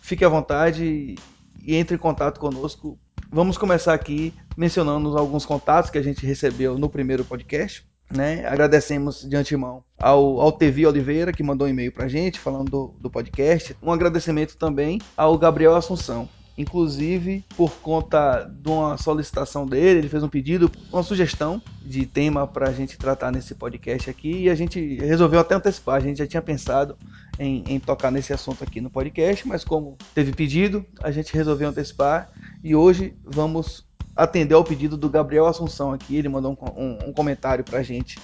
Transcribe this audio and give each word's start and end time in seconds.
Fique 0.01 0.25
à 0.25 0.29
vontade 0.29 0.85
e, 0.85 1.19
e 1.63 1.77
entre 1.77 1.95
em 1.95 1.99
contato 1.99 2.41
conosco. 2.41 2.99
Vamos 3.30 3.59
começar 3.59 3.93
aqui 3.93 4.35
mencionando 4.57 5.16
alguns 5.16 5.45
contatos 5.45 5.91
que 5.91 5.99
a 5.99 6.03
gente 6.03 6.25
recebeu 6.25 6.79
no 6.79 6.88
primeiro 6.88 7.24
podcast. 7.24 7.88
Né? 8.13 8.45
Agradecemos 8.45 9.23
de 9.23 9.37
antemão 9.37 9.85
ao, 9.96 10.41
ao 10.41 10.51
TV 10.51 10.85
Oliveira, 10.85 11.33
que 11.33 11.45
mandou 11.45 11.68
um 11.68 11.71
e-mail 11.71 11.93
para 11.93 12.07
a 12.07 12.09
gente 12.09 12.41
falando 12.41 12.68
do, 12.68 12.95
do 13.01 13.11
podcast. 13.11 13.77
Um 13.80 13.93
agradecimento 13.93 14.57
também 14.57 15.01
ao 15.16 15.38
Gabriel 15.38 15.77
Assunção, 15.77 16.29
Inclusive, 16.61 17.43
por 17.57 17.71
conta 17.77 18.45
de 18.45 18.69
uma 18.69 18.99
solicitação 18.99 19.65
dele, 19.65 20.01
ele 20.01 20.09
fez 20.11 20.23
um 20.23 20.29
pedido, 20.29 20.71
uma 20.93 21.02
sugestão 21.02 21.63
de 21.83 22.05
tema 22.05 22.47
para 22.47 22.69
a 22.69 22.73
gente 22.73 22.99
tratar 22.99 23.33
nesse 23.33 23.55
podcast 23.55 24.11
aqui 24.11 24.43
e 24.43 24.51
a 24.51 24.55
gente 24.55 24.97
resolveu 24.97 25.41
até 25.41 25.55
antecipar. 25.55 25.97
A 25.97 26.01
gente 26.01 26.19
já 26.19 26.27
tinha 26.27 26.43
pensado 26.43 26.99
em, 27.39 27.65
em, 27.67 27.80
tocar 27.80 28.11
nesse 28.11 28.35
assunto 28.35 28.63
aqui 28.63 28.79
no 28.79 28.91
podcast, 28.91 29.49
mas 29.49 29.65
como 29.65 29.97
teve 30.15 30.33
pedido, 30.33 30.85
a 31.02 31.11
gente 31.11 31.33
resolveu 31.33 31.71
antecipar 31.71 32.30
e 32.63 32.74
hoje 32.74 33.15
vamos 33.24 33.87
atender 34.15 34.55
ao 34.55 34.63
pedido 34.63 34.99
do 34.99 35.09
Gabriel 35.09 35.47
Assunção 35.47 35.93
aqui. 35.93 36.15
Ele 36.15 36.29
mandou 36.29 36.52
um, 36.52 36.83
um, 36.83 37.09
um 37.09 37.13
comentário 37.15 37.65
para 37.65 37.79
a 37.79 37.83
gente 37.83 38.19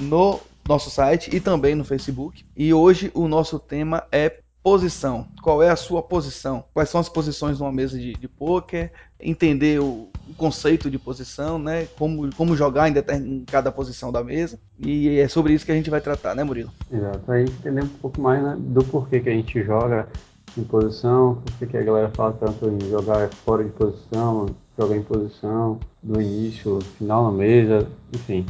no 0.00 0.40
nosso 0.66 0.88
site 0.88 1.28
e 1.36 1.40
também 1.40 1.74
no 1.74 1.84
Facebook. 1.84 2.42
E 2.56 2.72
hoje 2.72 3.10
o 3.12 3.28
nosso 3.28 3.58
tema 3.58 4.04
é 4.10 4.40
posição. 4.62 5.26
Qual 5.42 5.62
é 5.62 5.70
a 5.70 5.76
sua 5.76 6.02
posição? 6.02 6.64
Quais 6.72 6.88
são 6.88 7.00
as 7.00 7.08
posições 7.08 7.58
numa 7.58 7.72
mesa 7.72 7.98
de, 7.98 8.12
de 8.12 8.28
pôquer? 8.28 8.92
Entender 9.20 9.80
o, 9.80 10.08
o, 10.28 10.34
conceito 10.36 10.90
de 10.90 10.98
posição, 10.98 11.58
né? 11.58 11.86
Como, 11.98 12.34
como 12.34 12.56
jogar 12.56 12.88
em, 12.88 12.94
em, 13.14 13.44
cada 13.44 13.72
posição 13.72 14.12
da 14.12 14.22
mesa. 14.22 14.58
E 14.78 15.18
é 15.18 15.28
sobre 15.28 15.52
isso 15.52 15.66
que 15.66 15.72
a 15.72 15.74
gente 15.74 15.90
vai 15.90 16.00
tratar, 16.00 16.34
né, 16.34 16.44
Murilo? 16.44 16.70
Exato. 16.90 17.32
Aí 17.32 17.44
entender 17.44 17.82
um 17.82 17.88
pouco 17.88 18.20
mais 18.20 18.42
né, 18.42 18.56
do 18.58 18.84
porquê 18.84 19.20
que 19.20 19.28
a 19.28 19.32
gente 19.32 19.62
joga 19.64 20.08
em 20.56 20.64
posição, 20.64 21.42
por 21.58 21.66
que 21.66 21.76
a 21.76 21.82
galera 21.82 22.10
fala 22.10 22.32
tanto 22.32 22.68
em 22.68 22.90
jogar 22.90 23.28
fora 23.28 23.64
de 23.64 23.70
posição, 23.70 24.46
jogar 24.78 24.96
em 24.96 25.02
posição, 25.02 25.80
do 26.02 26.20
início, 26.20 26.78
final 26.98 27.24
na 27.24 27.32
mesa, 27.32 27.88
enfim. 28.12 28.44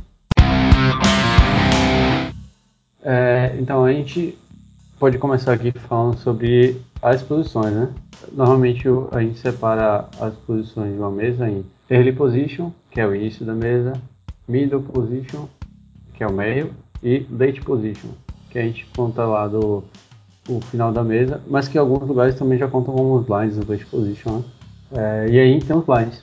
É, 3.05 3.57
então 3.59 3.85
a 3.85 3.93
gente 3.93 4.39
pode 5.03 5.19
começar 5.19 5.53
aqui 5.53 5.73
falando 5.73 6.17
sobre 6.19 6.81
as 7.03 7.21
posições, 7.25 7.75
né? 7.75 7.89
Normalmente 8.31 8.85
a 9.11 9.19
gente 9.19 9.37
separa 9.37 10.09
as 10.21 10.33
posições 10.47 10.93
de 10.93 10.99
uma 11.01 11.11
mesa 11.11 11.51
em 11.51 11.65
early 11.91 12.13
position, 12.13 12.71
que 12.89 13.01
é 13.01 13.07
o 13.09 13.13
início 13.13 13.45
da 13.45 13.53
mesa, 13.53 13.95
middle 14.47 14.81
position, 14.81 15.49
que 16.15 16.23
é 16.23 16.27
o 16.29 16.33
meio, 16.33 16.73
e 17.03 17.27
late 17.33 17.61
position, 17.63 18.11
que 18.49 18.61
a 18.61 18.63
gente 18.63 18.87
conta 18.97 19.25
lá 19.25 19.49
do 19.49 19.83
o 20.49 20.61
final 20.61 20.93
da 20.93 21.03
mesa, 21.03 21.41
mas 21.49 21.67
que 21.67 21.77
alguns 21.77 22.07
lugares 22.07 22.37
também 22.37 22.57
já 22.57 22.69
contam 22.69 22.95
como 22.95 23.17
os 23.17 23.27
blinds 23.27 23.57
do 23.57 23.73
late 23.73 23.87
position, 23.87 24.37
né? 24.37 24.45
É, 24.93 25.31
e 25.33 25.41
aí 25.41 25.61
tem 25.61 25.75
os 25.75 25.85
blinds, 25.85 26.23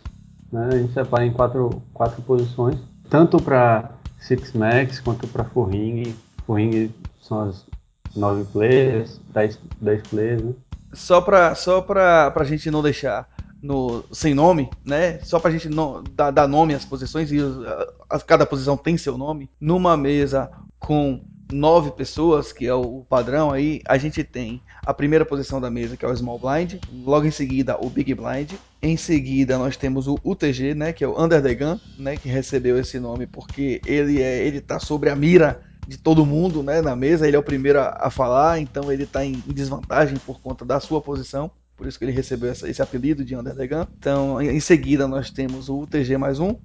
né? 0.54 0.70
A 0.72 0.78
gente 0.78 0.94
separa 0.94 1.26
em 1.26 1.34
quatro, 1.34 1.82
quatro 1.94 2.22
posições, 2.22 2.78
tanto 3.10 3.44
para 3.44 3.92
six 4.20 4.54
max 4.54 5.02
quanto 5.02 5.28
para 5.28 5.44
full 5.44 5.66
ring. 5.66 6.16
Full 6.46 6.56
ring 6.56 6.90
são 7.20 7.42
as 7.42 7.66
9 8.16 8.46
players, 8.52 9.20
10, 9.34 9.60
10 9.82 10.02
players, 10.04 10.44
né? 10.44 10.54
Só 10.94 11.22
pra, 11.22 11.54
só 11.56 11.82
pra, 11.82 12.32
pra 12.32 12.44
gente 12.44 12.72
não 12.72 12.82
deixar 12.82 13.28
no, 13.62 14.04
sem 14.12 14.34
nome, 14.34 14.70
né? 14.84 15.20
Só 15.20 15.40
pra 15.40 15.52
gente 15.52 15.70
não, 15.70 16.04
dar, 16.16 16.32
dar 16.32 16.48
nome 16.48 16.74
às 16.74 16.86
posições, 16.86 17.32
e 17.32 17.40
a, 17.40 18.16
a, 18.16 18.20
cada 18.20 18.46
posição 18.46 18.76
tem 18.76 18.98
seu 18.98 19.18
nome. 19.18 19.50
Numa 19.60 19.96
mesa 19.96 20.50
com 20.80 21.22
nove 21.52 21.92
pessoas, 21.92 22.54
que 22.54 22.68
é 22.68 22.74
o 22.74 23.04
padrão 23.10 23.52
aí, 23.52 23.82
a 23.86 23.98
gente 23.98 24.24
tem 24.24 24.62
a 24.86 24.94
primeira 24.94 25.26
posição 25.26 25.60
da 25.60 25.70
mesa, 25.70 25.98
que 25.98 26.06
é 26.06 26.08
o 26.08 26.16
Small 26.16 26.40
Blind, 26.40 26.76
logo 27.04 27.26
em 27.26 27.32
seguida 27.32 27.76
o 27.84 27.90
Big 27.90 28.14
Blind, 28.14 28.54
em 28.82 28.96
seguida 28.96 29.58
nós 29.58 29.76
temos 29.76 30.08
o 30.08 30.20
UTG, 30.24 30.76
né, 30.76 30.94
que 30.94 31.04
é 31.04 31.08
o 31.08 31.20
Under 31.20 31.42
the 31.42 31.56
Gun, 31.56 31.80
né, 31.98 32.18
que 32.18 32.30
recebeu 32.30 32.78
esse 32.78 33.00
nome 33.00 33.26
porque 33.26 33.82
ele 33.86 34.22
é 34.22 34.46
ele 34.46 34.62
tá 34.62 34.80
sobre 34.80 35.10
a 35.10 35.16
mira 35.16 35.62
de 35.90 35.98
todo 35.98 36.26
mundo 36.26 36.62
né, 36.62 36.82
na 36.82 36.96
mesa. 36.96 37.28
Ele 37.28 37.36
é 37.36 37.40
o 37.40 37.44
primeiro 37.44 37.80
a, 37.80 37.98
a 38.00 38.10
falar, 38.12 38.60
então 38.60 38.92
ele 38.92 39.04
está 39.04 39.26
em, 39.26 39.44
em, 39.48 39.54
desvantagem 39.54 40.18
por 40.18 40.40
conta 40.40 40.64
da 40.64 40.80
sua 40.80 41.02
posição. 41.02 41.50
Por 41.76 41.88
isso 41.88 41.98
que 41.98 42.06
ele 42.06 42.12
recebeu 42.12 42.52
essa, 42.52 42.70
esse 42.70 42.82
apelido 42.82 43.26
de 43.26 43.36
Under 43.36 43.56
the 43.56 43.68
Gun. 43.68 43.86
Então, 43.98 44.40
em, 44.40 44.60
seguida, 44.60 45.08
nós 45.08 45.32
temos 45.32 45.68
o 45.68 45.80
UTG 45.82 46.18
mais 46.18 46.40
um, 46.40 46.56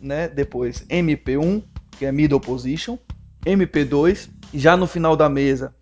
né? 0.00 0.28
depois 0.28 0.84
MP1, 0.88 1.62
que 1.92 2.04
é 2.04 2.10
Middle 2.10 2.40
Position, 2.40 2.98
MP2, 3.46 4.28
já 4.52 4.76
no 4.76 4.86
final 4.86 5.16
da 5.16 5.28
mesa 5.28 5.72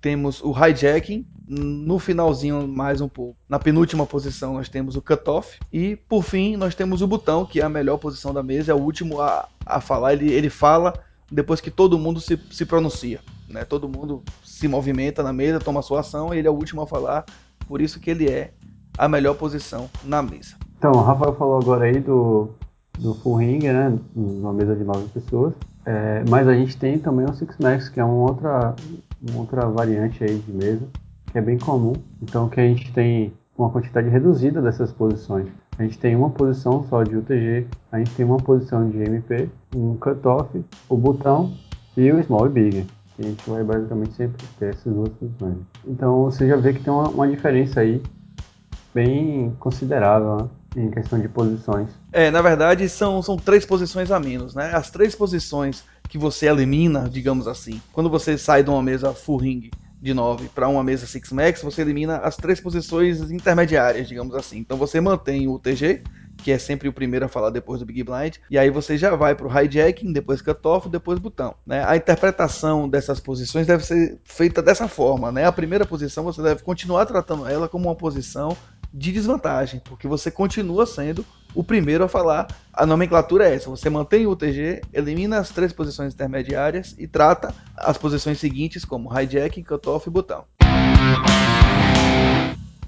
temos 0.00 0.40
o 0.42 0.52
hijacking, 0.52 1.26
no 1.48 1.98
finalzinho 1.98 2.66
mais 2.66 3.00
um 3.00 3.08
pouco. 3.08 3.36
Na 3.48 3.58
penúltima 3.58 4.06
posição 4.06 4.54
nós 4.54 4.68
temos 4.68 4.96
o 4.96 5.02
cutoff 5.02 5.58
e 5.72 5.96
por 5.96 6.22
fim 6.22 6.56
nós 6.56 6.74
temos 6.74 7.02
o 7.02 7.06
botão, 7.06 7.44
que 7.44 7.60
é 7.60 7.64
a 7.64 7.68
melhor 7.68 7.98
posição 7.98 8.32
da 8.32 8.42
mesa, 8.42 8.72
é 8.72 8.74
o 8.74 8.78
último 8.78 9.20
a, 9.20 9.48
a 9.64 9.80
falar, 9.80 10.12
ele, 10.14 10.32
ele 10.32 10.48
fala 10.48 10.94
depois 11.30 11.60
que 11.60 11.70
todo 11.70 11.98
mundo 11.98 12.20
se, 12.20 12.38
se 12.50 12.64
pronuncia. 12.64 13.20
Né? 13.48 13.64
Todo 13.64 13.88
mundo 13.88 14.22
se 14.44 14.68
movimenta 14.68 15.22
na 15.22 15.32
mesa, 15.32 15.58
toma 15.58 15.82
sua 15.82 16.00
ação, 16.00 16.32
ele 16.32 16.46
é 16.46 16.50
o 16.50 16.54
último 16.54 16.82
a 16.82 16.86
falar, 16.86 17.24
por 17.66 17.80
isso 17.80 18.00
que 18.00 18.10
ele 18.10 18.28
é 18.28 18.52
a 18.98 19.08
melhor 19.08 19.34
posição 19.34 19.90
na 20.04 20.22
mesa. 20.22 20.56
Então, 20.78 20.92
o 20.92 21.02
Rafael 21.02 21.34
falou 21.34 21.58
agora 21.58 21.84
aí 21.86 22.00
do, 22.00 22.50
do 22.98 23.14
full 23.14 23.36
ring, 23.36 23.58
né? 23.58 23.98
Uma 24.14 24.52
mesa 24.52 24.74
de 24.74 24.84
nove 24.84 25.08
pessoas. 25.08 25.54
É, 25.84 26.24
mas 26.28 26.48
a 26.48 26.54
gente 26.54 26.76
tem 26.76 26.98
também 26.98 27.26
o 27.26 27.34
Six 27.34 27.56
Max, 27.58 27.88
que 27.88 28.00
é 28.00 28.04
uma 28.04 28.30
outra, 28.30 28.74
uma 29.28 29.40
outra 29.40 29.66
variante 29.68 30.22
aí 30.24 30.38
de 30.38 30.52
mesa, 30.52 30.86
que 31.30 31.38
é 31.38 31.40
bem 31.40 31.58
comum. 31.58 31.94
Então, 32.22 32.48
que 32.48 32.60
a 32.60 32.66
gente 32.66 32.92
tem 32.92 33.32
uma 33.58 33.70
quantidade 33.70 34.08
reduzida 34.08 34.60
dessas 34.60 34.92
posições. 34.92 35.48
A 35.78 35.82
gente 35.82 35.98
tem 35.98 36.14
uma 36.14 36.30
posição 36.30 36.84
só 36.88 37.02
de 37.02 37.16
UTG, 37.16 37.66
a 37.92 37.98
gente 37.98 38.10
tem 38.12 38.24
uma 38.24 38.38
posição 38.38 38.88
de 38.88 38.98
MP, 38.98 39.48
um 39.74 39.96
cutoff, 39.96 40.64
o 40.88 40.96
botão 40.96 41.52
e 41.96 42.10
o 42.12 42.22
small 42.22 42.46
e 42.46 42.50
big. 42.50 42.86
A 43.18 43.22
gente 43.22 43.48
vai 43.48 43.64
basicamente 43.64 44.12
sempre 44.14 44.46
ter 44.58 44.74
essas 44.74 44.92
duas 44.92 45.08
posições. 45.10 45.56
Então 45.86 46.24
você 46.24 46.46
já 46.46 46.56
vê 46.56 46.72
que 46.72 46.82
tem 46.82 46.92
uma, 46.92 47.08
uma 47.08 47.28
diferença 47.28 47.80
aí 47.80 48.02
bem 48.94 49.54
considerável 49.58 50.36
né, 50.74 50.84
em 50.84 50.90
questão 50.90 51.18
de 51.18 51.28
posições. 51.28 51.90
É, 52.12 52.30
na 52.30 52.42
verdade 52.42 52.88
são, 52.88 53.22
são 53.22 53.36
três 53.36 53.64
posições 53.64 54.10
a 54.10 54.20
menos, 54.20 54.54
né? 54.54 54.70
As 54.74 54.90
três 54.90 55.14
posições 55.14 55.84
que 56.08 56.18
você 56.18 56.46
elimina, 56.46 57.08
digamos 57.08 57.48
assim, 57.48 57.80
quando 57.92 58.08
você 58.08 58.38
sai 58.38 58.62
de 58.62 58.70
uma 58.70 58.82
mesa 58.82 59.12
full 59.12 59.38
ring 59.38 59.70
de 60.00 60.12
9 60.12 60.48
para 60.54 60.68
uma 60.68 60.82
mesa 60.82 61.06
Six 61.06 61.32
Max, 61.32 61.62
você 61.62 61.82
elimina 61.82 62.18
as 62.18 62.36
três 62.36 62.60
posições 62.60 63.30
intermediárias, 63.30 64.08
digamos 64.08 64.34
assim. 64.34 64.58
Então 64.58 64.76
você 64.76 65.00
mantém 65.00 65.48
o 65.48 65.58
TG, 65.58 66.02
que 66.36 66.52
é 66.52 66.58
sempre 66.58 66.88
o 66.88 66.92
primeiro 66.92 67.24
a 67.24 67.28
falar 67.28 67.50
depois 67.50 67.80
do 67.80 67.86
Big 67.86 68.02
Blind, 68.02 68.36
e 68.50 68.58
aí 68.58 68.70
você 68.70 68.96
já 68.96 69.14
vai 69.16 69.34
para 69.34 69.46
o 69.46 69.50
hijacking, 69.50 70.12
depois 70.12 70.42
cutoff, 70.42 70.88
depois 70.88 71.18
botão. 71.18 71.54
Né? 71.66 71.84
A 71.84 71.96
interpretação 71.96 72.88
dessas 72.88 73.18
posições 73.18 73.66
deve 73.66 73.84
ser 73.84 74.18
feita 74.24 74.62
dessa 74.62 74.86
forma. 74.86 75.32
Né? 75.32 75.44
A 75.44 75.52
primeira 75.52 75.86
posição 75.86 76.24
você 76.24 76.42
deve 76.42 76.62
continuar 76.62 77.06
tratando 77.06 77.48
ela 77.48 77.68
como 77.68 77.88
uma 77.88 77.96
posição 77.96 78.56
de 78.96 79.12
desvantagem, 79.12 79.80
porque 79.84 80.08
você 80.08 80.30
continua 80.30 80.86
sendo 80.86 81.22
o 81.54 81.62
primeiro 81.62 82.02
a 82.02 82.08
falar. 82.08 82.46
A 82.72 82.86
nomenclatura 82.86 83.46
é 83.46 83.54
essa: 83.54 83.68
você 83.68 83.90
mantém 83.90 84.26
o 84.26 84.30
UTG, 84.30 84.80
elimina 84.92 85.38
as 85.38 85.50
três 85.50 85.72
posições 85.72 86.14
intermediárias 86.14 86.94
e 86.98 87.06
trata 87.06 87.54
as 87.76 87.98
posições 87.98 88.40
seguintes 88.40 88.84
como 88.84 89.10
hijack, 89.16 89.62
cutoff 89.62 90.08
e 90.08 90.10
botão. 90.10 90.44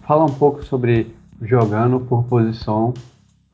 Fala 0.07 0.25
um 0.25 0.33
pouco 0.35 0.65
sobre 0.65 1.15
jogando 1.43 2.01
por 2.01 2.25
posição 2.25 2.95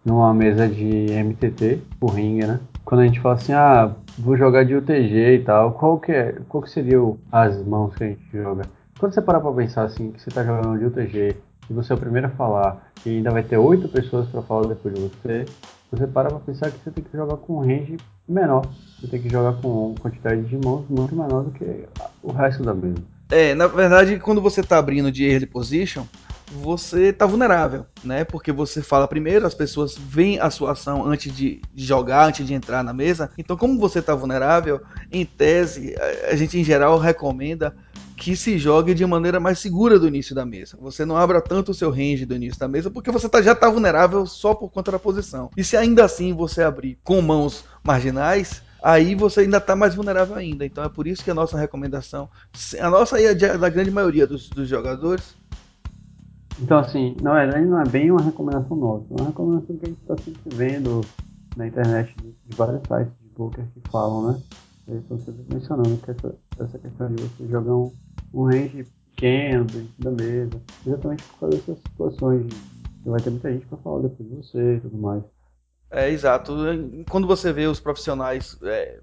numa 0.05 0.33
mesa 0.33 0.69
de 0.69 1.07
MTT, 1.11 1.83
por 1.99 2.11
ringue, 2.11 2.47
né? 2.47 2.61
Quando 2.85 3.01
a 3.01 3.07
gente 3.07 3.19
fala 3.19 3.35
assim, 3.35 3.53
ah, 3.53 3.91
vou 4.19 4.37
jogar 4.37 4.65
de 4.65 4.77
UTG 4.77 5.37
e 5.37 5.39
tal, 5.41 5.73
qual 5.73 5.99
que, 5.99 6.13
é, 6.13 6.39
qual 6.49 6.63
que 6.63 6.71
seria 6.71 6.99
as 7.33 7.61
mãos 7.65 7.95
que 7.97 8.05
a 8.05 8.07
gente 8.09 8.23
joga? 8.31 8.63
Quando 8.99 9.15
você 9.15 9.23
parar 9.23 9.41
pra 9.41 9.51
pensar 9.53 9.85
assim, 9.85 10.13
que 10.13 10.21
você 10.21 10.31
tá 10.31 10.45
jogando 10.45 10.79
de 10.79 10.85
UTG 10.85 11.37
e 11.69 11.73
você 11.73 11.93
é 11.93 11.97
o 11.97 11.99
primeiro 11.99 12.27
a 12.27 12.31
falar, 12.31 12.93
e 13.05 13.11
ainda 13.11 13.31
vai 13.31 13.43
ter 13.43 13.57
oito 13.57 13.89
pessoas 13.89 14.29
para 14.29 14.43
falar 14.43 14.69
depois 14.69 14.95
de 14.95 15.01
você, 15.01 15.45
você 15.91 16.07
para 16.07 16.29
pra 16.29 16.41
pensar 16.41 16.71
que 16.71 16.79
você 16.83 16.91
tem 16.91 17.05
que 17.05 17.17
jogar 17.17 17.37
com 17.37 17.55
um 17.55 17.61
range 17.61 17.97
menor. 18.29 18.67
Você 19.01 19.07
tem 19.07 19.21
que 19.21 19.29
jogar 19.29 19.53
com 19.61 19.95
quantidade 20.01 20.43
de 20.43 20.57
mãos 20.57 20.85
muito 20.89 21.15
menor 21.15 21.45
do 21.45 21.51
que 21.51 21.87
o 22.23 22.33
resto 22.33 22.63
da 22.63 22.75
mesa. 22.75 23.03
É, 23.31 23.55
na 23.55 23.67
verdade, 23.67 24.19
quando 24.19 24.41
você 24.41 24.63
tá 24.63 24.79
abrindo 24.79 25.11
de 25.11 25.25
early 25.25 25.47
position, 25.47 26.05
você 26.53 27.13
tá 27.13 27.27
vulnerável, 27.27 27.87
né? 28.03 28.25
Porque 28.25 28.53
você 28.53 28.83
fala 28.83 29.09
primeiro, 29.09 29.47
as 29.47 29.55
pessoas 29.55 29.97
veem 29.97 30.39
a 30.39 30.51
sua 30.51 30.73
ação 30.73 31.05
antes 31.05 31.35
de, 31.35 31.61
jogar, 31.75 32.27
antes 32.29 32.47
de 32.47 32.55
entrar 32.55 32.83
na 32.83 32.93
mesa. 32.93 33.31
Então, 33.37 33.57
como 33.57 33.79
você 33.79 34.03
tá 34.03 34.15
vulnerável, 34.15 34.81
em 35.11 35.25
tese, 35.25 35.95
a 36.31 36.37
gente 36.37 36.59
em 36.59 36.65
geral 36.65 36.99
recomenda 36.99 37.75
que 38.17 38.37
se 38.37 38.59
jogue 38.59 38.95
de 38.95 39.05
maneira 39.05 39.41
mais 39.41 39.59
segura 39.59 39.99
do 39.99 40.09
início 40.09 40.35
da 40.35 40.45
mesa. 40.45 40.77
Você 40.81 41.05
não 41.05 41.17
abra 41.17 41.41
tanto 41.41 41.73
o 41.73 41.75
seu 41.75 41.91
range 41.91 42.25
do 42.25 42.35
início 42.35 42.59
da 42.59 42.69
mesa, 42.69 42.91
porque 42.91 43.11
você 43.11 43.29
tá, 43.29 43.43
já 43.43 43.53
está 43.53 43.69
vulnerável 43.69 44.25
só 44.27 44.55
por 44.55 44.71
conta 44.71 44.93
da 44.93 44.99
posição. 44.99 45.51
E 45.57 45.65
se 45.65 45.77
ainda 45.77 46.05
assim 46.05 46.33
você 46.33 46.63
abrir 46.63 46.99
com 47.03 47.21
mãos 47.21 47.65
marginais, 47.83 48.63
aí 48.83 49.15
você 49.15 49.41
ainda 49.41 49.59
está 49.59 49.75
mais 49.75 49.95
vulnerável 49.95 50.37
ainda. 50.37 50.65
Então 50.65 50.85
é 50.85 50.89
por 50.89 51.07
isso 51.07 51.25
que 51.25 51.31
a 51.31 51.35
nossa 51.35 51.59
recomendação, 51.59 52.29
a 52.81 52.91
nossa 52.91 53.21
e 53.21 53.27
a 53.27 53.57
da 53.57 53.69
grande 53.69 53.91
maioria 53.91 54.27
dos, 54.27 54.49
dos 54.49 54.69
jogadores, 54.69 55.35
então, 56.61 56.79
assim, 56.79 57.17
na 57.21 57.35
verdade 57.35 57.67
não 57.67 57.81
é 57.81 57.85
bem 57.85 58.11
uma 58.11 58.23
recomendação 58.23 58.77
nossa, 58.77 59.07
é 59.11 59.21
uma 59.21 59.27
recomendação 59.27 59.77
que 59.77 59.87
a 59.87 59.89
gente 59.89 60.01
está 60.01 60.17
sempre 60.17 60.57
vendo 60.57 61.01
na 61.57 61.67
internet 61.67 62.15
de, 62.23 62.29
de, 62.31 62.57
vários 62.57 62.81
sites 62.83 63.13
de 63.21 63.29
poker 63.31 63.65
que 63.75 63.91
falam, 63.91 64.33
né? 64.33 64.43
Eles 64.87 65.03
estão 65.03 65.19
sempre 65.19 65.45
mencionando 65.53 65.97
que 65.97 66.11
essa, 66.11 66.35
essa 66.61 66.79
questão 66.79 67.13
de 67.13 67.23
você 67.23 67.49
jogar 67.49 67.75
um, 67.75 67.93
um 68.35 68.45
range 68.45 68.87
pequeno 69.15 69.67
da 69.99 70.11
mesa, 70.11 70.61
exatamente 70.87 71.23
por 71.23 71.41
causa 71.41 71.57
dessas 71.57 71.79
situações 71.79 72.47
vai 73.05 73.21
ter 73.21 73.31
muita 73.31 73.53
gente 73.53 73.67
para 73.67 73.79
falar 73.79 74.03
depois 74.03 74.29
de 74.29 74.37
você 74.37 74.77
e 74.77 74.81
tudo 74.81 74.97
mais. 74.97 75.23
É, 75.91 76.11
exato. 76.11 76.55
Quando 77.09 77.27
você 77.27 77.53
vê 77.53 77.67
os 77.67 77.79
profissionais 77.79 78.59
é, 78.63 78.99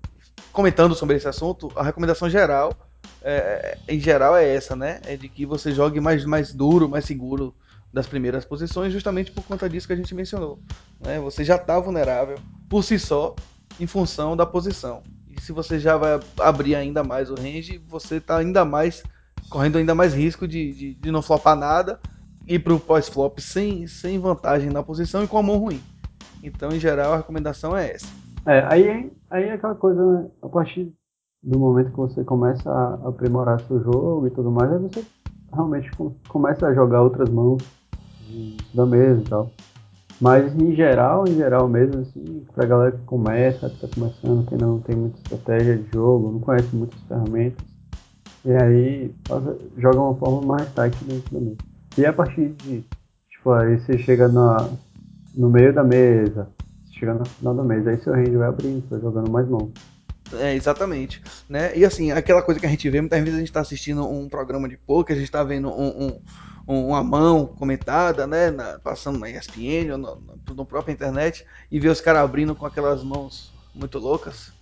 comentando 0.52 0.96
sobre 0.96 1.16
esse 1.16 1.28
assunto, 1.28 1.72
a 1.76 1.84
recomendação 1.84 2.30
geral 2.30 2.74
é, 3.22 3.78
em 3.88 4.00
geral 4.00 4.36
é 4.36 4.48
essa, 4.48 4.76
né? 4.76 5.00
É 5.06 5.16
de 5.16 5.30
que 5.30 5.46
você 5.46 5.72
jogue 5.72 6.00
mais, 6.00 6.26
mais 6.26 6.54
duro, 6.54 6.90
mais 6.90 7.06
seguro 7.06 7.54
das 7.94 8.08
primeiras 8.08 8.46
posições, 8.46 8.92
justamente 8.92 9.32
por 9.32 9.44
conta 9.44 9.70
disso 9.70 9.86
que 9.86 9.94
a 9.94 9.98
gente 9.98 10.16
mencionou. 10.16 10.60
Né? 11.00 11.20
Você 11.20 11.44
já 11.44 11.56
está 11.56 11.80
vulnerável 11.80 12.38
por 12.70 12.84
si 12.84 12.98
só, 12.98 13.36
em 13.80 13.86
função 13.86 14.36
da 14.36 14.46
posição. 14.46 15.04
E 15.28 15.40
se 15.42 15.52
você 15.52 15.80
já 15.80 15.98
vai 15.98 16.20
abrir 16.40 16.76
ainda 16.76 17.04
mais 17.04 17.30
o 17.30 17.36
range, 17.36 17.78
você 17.88 18.16
está 18.16 18.38
ainda 18.38 18.66
mais 18.66 19.04
correndo 19.52 19.78
ainda 19.78 19.94
mais 19.94 20.14
risco 20.14 20.48
de, 20.48 20.72
de, 20.72 20.94
de 20.96 21.12
não 21.12 21.22
flopar 21.22 21.56
nada 21.56 22.00
e 22.48 22.58
para 22.58 22.74
o 22.74 22.80
pós-flop 22.80 23.38
sem, 23.40 23.86
sem 23.86 24.18
vantagem 24.18 24.72
na 24.72 24.82
posição 24.82 25.24
e 25.24 25.28
com 25.28 25.38
a 25.38 25.44
mão 25.44 25.58
ruim. 25.58 25.80
Então, 26.42 26.70
em 26.72 26.80
geral, 26.80 27.14
a 27.14 27.18
recomendação 27.18 27.78
é 27.78 27.92
essa. 27.92 28.08
É, 28.48 28.66
aí, 28.68 29.12
aí 29.30 29.44
é 29.44 29.54
aquela 29.54 29.76
coisa, 29.76 30.04
né? 30.04 30.28
A 30.42 30.50
partir 30.50 30.92
do 31.44 31.60
momento 31.60 31.92
que 31.92 31.98
você 31.98 32.24
começa 32.24 32.72
a 32.72 33.10
aprimorar 33.10 33.60
seu 33.62 33.84
jogo 33.84 34.26
e 34.26 34.32
tudo 34.32 34.50
mais, 34.50 34.72
aí 34.72 34.80
você 34.80 35.06
realmente 35.54 35.92
começa 36.28 36.68
a 36.68 36.74
jogar 36.74 37.02
outras 37.02 37.30
mãos 37.30 37.62
da 38.74 38.86
mesa 38.86 39.22
e 39.22 39.26
tal. 39.26 39.52
Mas 40.20 40.56
em 40.56 40.74
geral, 40.76 41.28
em 41.28 41.36
geral 41.36 41.68
mesmo, 41.68 42.02
assim, 42.02 42.46
pra 42.54 42.66
galera 42.66 42.92
que 42.92 43.04
começa, 43.06 43.70
que 43.70 43.80
tá 43.80 43.88
começando, 43.94 44.48
que 44.48 44.56
não 44.56 44.80
tem 44.80 44.96
muita 44.96 45.18
estratégia 45.18 45.78
de 45.78 45.92
jogo, 45.92 46.32
não 46.32 46.40
conhece 46.40 46.76
muitas 46.76 47.00
ferramentas, 47.02 47.71
e 48.44 48.52
aí 48.52 49.16
joga 49.78 50.00
uma 50.00 50.16
forma 50.16 50.42
mais 50.42 50.74
tight 50.74 50.98
dentro 51.04 51.40
mesa. 51.40 51.58
E 51.98 52.06
a 52.06 52.14
partir 52.14 52.50
de, 52.50 52.84
tipo, 53.30 53.52
aí 53.52 53.80
você 53.80 53.98
chega 53.98 54.28
na, 54.28 54.70
no 55.36 55.50
meio 55.50 55.74
da 55.74 55.84
mesa, 55.84 56.48
chega 56.92 57.14
no 57.14 57.26
final 57.26 57.54
da 57.54 57.64
mesa, 57.64 57.92
aí 57.92 57.98
seu 57.98 58.14
range 58.14 58.36
vai 58.36 58.48
abrindo, 58.48 58.88
vai 58.90 59.00
jogando 59.00 59.30
mais 59.30 59.48
mãos. 59.48 59.72
É, 60.34 60.56
exatamente. 60.56 61.22
Né? 61.50 61.78
E 61.78 61.84
assim, 61.84 62.12
aquela 62.12 62.42
coisa 62.42 62.60
que 62.60 62.66
a 62.66 62.70
gente 62.70 62.90
vê, 62.90 63.02
muitas 63.02 63.20
vezes 63.20 63.36
a 63.36 63.40
gente 63.40 63.50
está 63.50 63.60
assistindo 63.60 64.08
um 64.08 64.30
programa 64.30 64.68
de 64.70 64.78
poker, 64.78 65.16
a 65.16 65.20
gente 65.20 65.28
está 65.28 65.44
vendo 65.44 65.70
um, 65.70 66.20
um, 66.68 66.88
uma 66.88 67.04
mão 67.04 67.46
comentada, 67.46 68.26
né? 68.26 68.50
Na, 68.50 68.80
passando 68.80 69.20
na 69.20 69.30
ESPN 69.30 69.92
ou 69.92 69.98
no, 69.98 70.16
no, 70.48 70.56
no 70.56 70.66
própria 70.66 70.94
internet, 70.94 71.46
e 71.70 71.80
vê 71.80 71.90
os 71.90 72.00
caras 72.00 72.22
abrindo 72.22 72.56
com 72.56 72.66
aquelas 72.66 73.04
mãos 73.04 73.54
muito 73.76 74.00
loucas. 74.00 74.54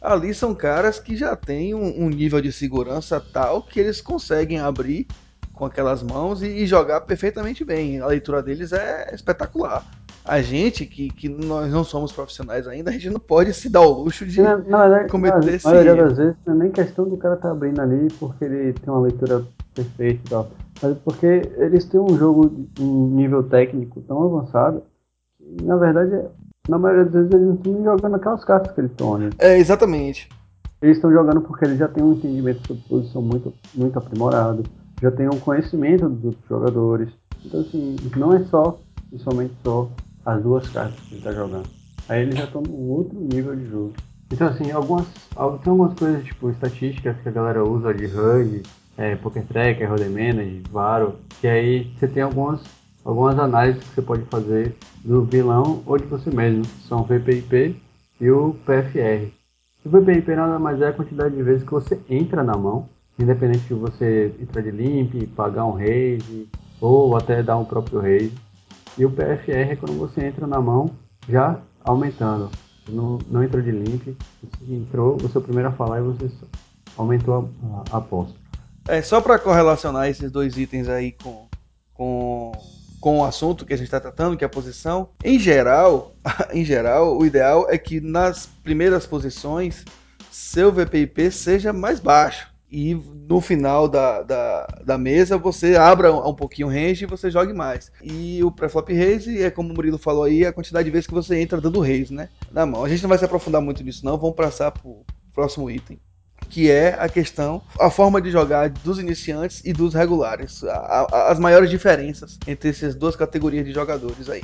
Ali 0.00 0.34
são 0.34 0.54
caras 0.54 0.98
que 0.98 1.16
já 1.16 1.34
têm 1.34 1.74
um, 1.74 2.04
um 2.04 2.08
nível 2.08 2.40
de 2.40 2.52
segurança 2.52 3.20
tal 3.20 3.62
que 3.62 3.80
eles 3.80 4.00
conseguem 4.00 4.60
abrir 4.60 5.06
com 5.52 5.64
aquelas 5.64 6.02
mãos 6.02 6.42
e, 6.42 6.46
e 6.46 6.66
jogar 6.66 7.00
perfeitamente 7.02 7.64
bem. 7.64 8.00
A 8.00 8.06
leitura 8.06 8.42
deles 8.42 8.72
é 8.72 9.14
espetacular 9.14 9.84
a 10.26 10.42
gente, 10.42 10.84
que, 10.84 11.08
que 11.08 11.28
nós 11.28 11.72
não 11.72 11.84
somos 11.84 12.10
profissionais 12.10 12.66
ainda, 12.66 12.90
a 12.90 12.92
gente 12.92 13.08
não 13.08 13.20
pode 13.20 13.54
se 13.54 13.68
dar 13.68 13.82
o 13.82 14.02
luxo 14.02 14.26
de 14.26 14.42
não, 14.42 14.58
não, 14.58 14.88
não, 14.88 15.06
cometer 15.08 15.54
esse 15.54 15.66
A 15.66 15.70
maioria 15.70 15.94
das 15.94 16.16
vezes 16.18 16.36
não 16.44 16.54
é 16.54 16.58
nem 16.58 16.70
questão 16.72 17.08
do 17.08 17.16
cara 17.16 17.34
estar 17.34 17.48
tá 17.48 17.54
abrindo 17.54 17.80
ali 17.80 18.08
porque 18.18 18.44
ele 18.44 18.72
tem 18.72 18.92
uma 18.92 19.02
leitura 19.02 19.44
perfeita 19.72 20.20
e 20.26 20.28
tal, 20.28 20.50
mas 20.82 20.98
porque 20.98 21.42
eles 21.56 21.84
têm 21.84 22.00
um 22.00 22.18
jogo, 22.18 22.68
um 22.80 23.06
nível 23.08 23.44
técnico 23.44 24.00
tão 24.00 24.24
avançado, 24.24 24.82
que, 25.36 25.64
na 25.64 25.76
verdade, 25.76 26.28
na 26.68 26.78
maioria 26.78 27.04
das 27.04 27.12
vezes 27.12 27.32
eles 27.32 27.46
não 27.46 27.54
estão 27.54 27.84
jogando 27.84 28.14
aquelas 28.16 28.44
cartas 28.44 28.72
que 28.72 28.80
eles 28.80 28.90
estão 28.90 29.18
né? 29.18 29.30
É, 29.38 29.58
exatamente. 29.58 30.28
Eles 30.82 30.96
estão 30.96 31.12
jogando 31.12 31.40
porque 31.40 31.64
eles 31.64 31.78
já 31.78 31.88
têm 31.88 32.04
um 32.04 32.12
entendimento 32.12 32.66
sobre 32.66 32.82
posição 32.88 33.22
muito, 33.22 33.52
muito 33.74 33.98
aprimorado, 33.98 34.64
já 35.00 35.10
têm 35.10 35.26
um 35.26 35.40
conhecimento 35.40 36.08
dos 36.08 36.24
outros 36.24 36.48
jogadores. 36.48 37.08
Então, 37.44 37.60
assim, 37.60 37.96
não 38.16 38.34
é 38.34 38.44
só, 38.44 38.78
somente 39.18 39.54
só 39.62 39.88
as 40.24 40.42
duas 40.42 40.68
cartas 40.68 40.98
que 41.00 41.14
ele 41.14 41.18
está 41.18 41.32
jogando. 41.32 41.68
Aí 42.08 42.22
ele 42.22 42.36
já 42.36 42.44
estão 42.44 42.62
num 42.62 42.90
outro 42.90 43.18
nível 43.18 43.54
de 43.56 43.66
jogo. 43.68 43.94
Então 44.32 44.48
assim, 44.48 44.72
algumas, 44.72 45.06
tem 45.62 45.70
algumas 45.70 45.94
coisas 45.94 46.24
tipo 46.24 46.50
estatísticas 46.50 47.16
que 47.22 47.28
a 47.28 47.32
galera 47.32 47.64
usa 47.64 47.94
de 47.94 48.06
HUD, 48.06 48.62
é, 48.96 49.14
Poker 49.16 49.44
Tracker, 49.46 49.88
Roder 49.88 50.10
Manage, 50.10 50.62
Varo, 50.70 51.16
que 51.40 51.46
aí 51.46 51.92
você 51.98 52.08
tem 52.08 52.22
algumas, 52.22 52.60
algumas 53.06 53.38
análises 53.38 53.82
que 53.84 53.94
você 53.94 54.02
pode 54.02 54.22
fazer 54.24 54.76
do 55.04 55.24
vilão 55.24 55.82
ou 55.86 55.96
de 55.96 56.04
você 56.06 56.28
mesmo, 56.28 56.62
que 56.62 56.88
são 56.88 57.00
o 57.00 57.04
VPIP 57.04 57.80
e 58.20 58.30
o 58.30 58.56
PFR. 58.64 59.30
O 59.84 59.88
VPIP 59.88 60.34
nada 60.34 60.58
mais 60.58 60.80
é 60.80 60.88
a 60.88 60.92
quantidade 60.92 61.36
de 61.36 61.42
vezes 61.42 61.62
que 61.62 61.70
você 61.70 62.00
entra 62.10 62.42
na 62.42 62.56
mão, 62.56 62.88
independente 63.16 63.64
de 63.66 63.74
você 63.74 64.34
entrar 64.40 64.60
de 64.60 64.72
limp, 64.72 65.14
pagar 65.36 65.64
um 65.64 65.72
raise 65.72 66.48
ou 66.80 67.16
até 67.16 67.42
dar 67.42 67.56
um 67.56 67.64
próprio 67.64 68.00
raise. 68.00 68.34
E 68.98 69.04
o 69.04 69.10
PFR 69.10 69.70
é 69.70 69.76
quando 69.76 69.96
você 69.96 70.26
entra 70.26 70.46
na 70.46 70.60
mão 70.60 70.90
já 71.28 71.60
aumentando. 71.84 72.50
Não, 72.88 73.18
não 73.30 73.44
entrou 73.44 73.62
de 73.62 73.70
limp, 73.70 74.16
entrou, 74.68 75.16
você 75.16 75.38
é 75.38 75.40
o 75.40 75.42
primeiro 75.42 75.68
a 75.68 75.72
falar 75.72 76.00
e 76.00 76.02
você 76.02 76.28
aumentou 76.96 77.50
a, 77.92 77.94
a 77.94 77.98
aposta. 77.98 78.34
É, 78.88 79.00
só 79.02 79.20
para 79.20 79.38
correlacionar 79.38 80.08
esses 80.08 80.30
dois 80.30 80.56
itens 80.56 80.88
aí 80.88 81.12
com, 81.12 81.48
com, 81.94 82.52
com 83.00 83.20
o 83.20 83.24
assunto 83.24 83.64
que 83.64 83.72
a 83.72 83.76
gente 83.76 83.86
está 83.86 84.00
tratando, 84.00 84.36
que 84.36 84.44
é 84.44 84.46
a 84.46 84.50
posição, 84.50 85.10
em 85.24 85.38
geral, 85.38 86.14
em 86.52 86.64
geral, 86.64 87.16
o 87.16 87.24
ideal 87.24 87.66
é 87.68 87.78
que 87.78 88.00
nas 88.00 88.46
primeiras 88.62 89.06
posições 89.06 89.84
seu 90.30 90.72
VPIP 90.72 91.30
seja 91.30 91.72
mais 91.72 92.00
baixo 92.00 92.56
e 92.70 92.94
no 92.94 93.40
final 93.40 93.88
da, 93.88 94.22
da, 94.22 94.66
da, 94.84 94.98
mesa 94.98 95.38
você 95.38 95.76
abra 95.76 96.12
um, 96.12 96.28
um 96.28 96.34
pouquinho 96.34 96.68
o 96.68 96.70
range 96.70 97.04
e 97.04 97.06
você 97.06 97.30
jogue 97.30 97.52
mais. 97.52 97.92
E 98.02 98.42
o 98.42 98.50
pré-flop 98.50 98.88
raise 98.88 99.42
é 99.42 99.50
como 99.50 99.72
o 99.72 99.74
Murilo 99.74 99.98
falou 99.98 100.24
aí, 100.24 100.44
a 100.44 100.52
quantidade 100.52 100.84
de 100.84 100.90
vezes 100.90 101.06
que 101.06 101.14
você 101.14 101.40
entra 101.40 101.60
dando 101.60 101.80
raise, 101.80 102.12
né? 102.12 102.28
Na 102.50 102.66
mão. 102.66 102.84
A 102.84 102.88
gente 102.88 103.02
não 103.02 103.08
vai 103.08 103.18
se 103.18 103.24
aprofundar 103.24 103.62
muito 103.62 103.82
nisso 103.84 104.04
não, 104.04 104.18
vamos 104.18 104.36
passar 104.36 104.72
pro 104.72 105.04
próximo 105.32 105.70
item. 105.70 105.98
Que 106.48 106.70
é 106.70 106.96
a 106.98 107.08
questão, 107.08 107.60
a 107.78 107.90
forma 107.90 108.20
de 108.20 108.30
jogar 108.30 108.70
dos 108.70 108.98
iniciantes 108.98 109.62
e 109.64 109.72
dos 109.72 109.94
regulares. 109.94 110.64
A, 110.64 111.06
a, 111.10 111.32
as 111.32 111.38
maiores 111.38 111.68
diferenças 111.68 112.38
entre 112.46 112.70
essas 112.70 112.94
duas 112.94 113.16
categorias 113.16 113.64
de 113.64 113.72
jogadores 113.72 114.28
aí. 114.28 114.42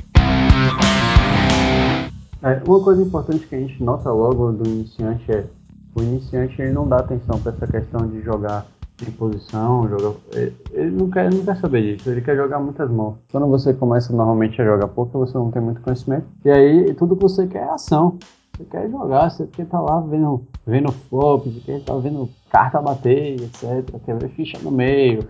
É, 2.43 2.61
uma 2.67 2.83
coisa 2.83 3.01
importante 3.01 3.47
que 3.47 3.55
a 3.55 3.59
gente 3.59 3.81
nota 3.81 4.11
logo 4.11 4.51
do 4.51 4.69
iniciante 4.69 5.31
é 5.31 5.45
o 5.95 6.01
iniciante 6.01 6.61
ele 6.61 6.73
não 6.73 6.87
dá 6.87 6.97
atenção 6.97 7.39
para 7.39 7.51
essa 7.51 7.67
questão 7.67 8.07
de 8.07 8.21
jogar 8.21 8.65
em 9.01 9.11
posição, 9.11 9.87
jogar, 9.89 10.17
ele, 10.33 10.91
não 10.91 11.09
quer, 11.09 11.31
não 11.31 11.43
quer 11.43 11.57
saber 11.57 11.97
disso, 11.97 12.09
ele 12.09 12.21
quer 12.21 12.35
jogar 12.35 12.59
muitas 12.59 12.89
mãos. 12.89 13.15
Quando 13.31 13.47
você 13.47 13.73
começa 13.73 14.13
normalmente 14.13 14.61
a 14.61 14.65
jogar 14.65 14.87
pouco, 14.87 15.19
você 15.19 15.37
não 15.37 15.51
tem 15.51 15.61
muito 15.61 15.81
conhecimento, 15.81 16.25
e 16.45 16.49
aí 16.49 16.93
tudo 16.93 17.15
que 17.15 17.21
você 17.21 17.47
quer 17.47 17.63
é 17.63 17.69
ação. 17.69 18.17
Você 18.55 18.65
quer 18.65 18.87
jogar, 18.89 19.31
você 19.31 19.47
quer 19.47 19.63
estar 19.63 19.79
tá 19.79 19.83
lá 19.83 19.99
vendo, 20.01 20.47
vendo 20.65 20.91
flop, 20.91 21.45
você 21.45 21.59
quer 21.59 21.77
estar 21.79 21.93
tá 21.93 21.99
vendo 21.99 22.29
carta 22.51 22.79
bater, 22.79 23.41
etc. 23.41 23.83
Quer 24.05 24.15
ver 24.15 24.29
ficha 24.29 24.59
no 24.59 24.69
meio. 24.69 25.27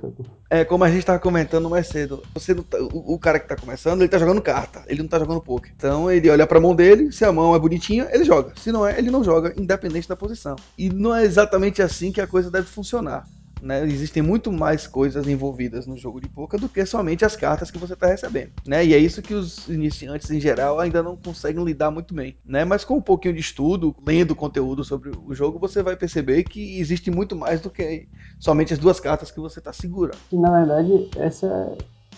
É, 0.49 0.65
como 0.65 0.83
a 0.83 0.89
gente 0.89 0.99
estava 0.99 1.19
comentando 1.19 1.69
mais 1.69 1.87
cedo, 1.87 2.21
você 2.33 2.53
tá, 2.53 2.77
o, 2.79 3.13
o, 3.13 3.17
cara 3.17 3.39
que 3.39 3.45
está 3.45 3.55
começando, 3.55 3.99
ele 3.99 4.05
está 4.05 4.17
jogando 4.17 4.41
carta, 4.41 4.83
ele 4.87 4.99
não 4.99 5.05
está 5.05 5.17
jogando 5.17 5.39
poker. 5.39 5.71
Então 5.73 6.11
ele 6.11 6.29
olha 6.29 6.45
para 6.45 6.57
a 6.57 6.61
mão 6.61 6.75
dele, 6.75 7.13
se 7.13 7.23
a 7.23 7.31
mão 7.31 7.55
é 7.55 7.59
bonitinha, 7.59 8.09
ele 8.11 8.25
joga. 8.25 8.51
Se 8.57 8.73
não 8.73 8.85
é, 8.85 8.99
ele 8.99 9.09
não 9.09 9.23
joga, 9.23 9.53
independente 9.57 10.09
da 10.09 10.17
posição. 10.17 10.57
E 10.77 10.89
não 10.89 11.15
é 11.15 11.23
exatamente 11.23 11.81
assim 11.81 12.11
que 12.11 12.19
a 12.19 12.27
coisa 12.27 12.51
deve 12.51 12.67
funcionar. 12.67 13.25
Né? 13.63 13.83
Existem 13.85 14.21
muito 14.21 14.51
mais 14.51 14.85
coisas 14.85 15.25
envolvidas 15.25 15.87
no 15.87 15.97
jogo 15.97 16.19
de 16.19 16.27
poker 16.27 16.59
do 16.59 16.67
que 16.67 16.85
somente 16.85 17.23
as 17.23 17.35
cartas 17.35 17.71
que 17.71 17.77
você 17.77 17.93
está 17.93 18.07
recebendo. 18.07 18.51
Né? 18.67 18.85
E 18.85 18.93
é 18.93 18.97
isso 18.97 19.21
que 19.21 19.33
os 19.33 19.69
iniciantes 19.69 20.29
em 20.29 20.39
geral 20.39 20.79
ainda 20.79 21.01
não 21.01 21.15
conseguem 21.15 21.63
lidar 21.63 21.89
muito 21.89 22.13
bem. 22.13 22.35
Né? 22.45 22.65
Mas 22.65 22.83
com 22.83 22.97
um 22.97 23.01
pouquinho 23.01 23.33
de 23.33 23.39
estudo, 23.39 23.95
lendo 24.05 24.35
conteúdo 24.35 24.83
sobre 24.83 25.11
o 25.25 25.33
jogo, 25.33 25.57
você 25.57 25.81
vai 25.81 25.95
perceber 25.95 26.43
que 26.43 26.77
existe 26.77 27.09
muito 27.09 27.37
mais 27.37 27.61
do 27.61 27.69
que 27.69 28.07
somente 28.37 28.73
as 28.73 28.79
duas 28.79 28.99
cartas 28.99 29.31
que 29.31 29.39
você 29.39 29.59
está 29.59 29.71
segurando. 29.71 30.17
Na 30.33 30.51
verdade, 30.51 31.09
essa, 31.15 31.77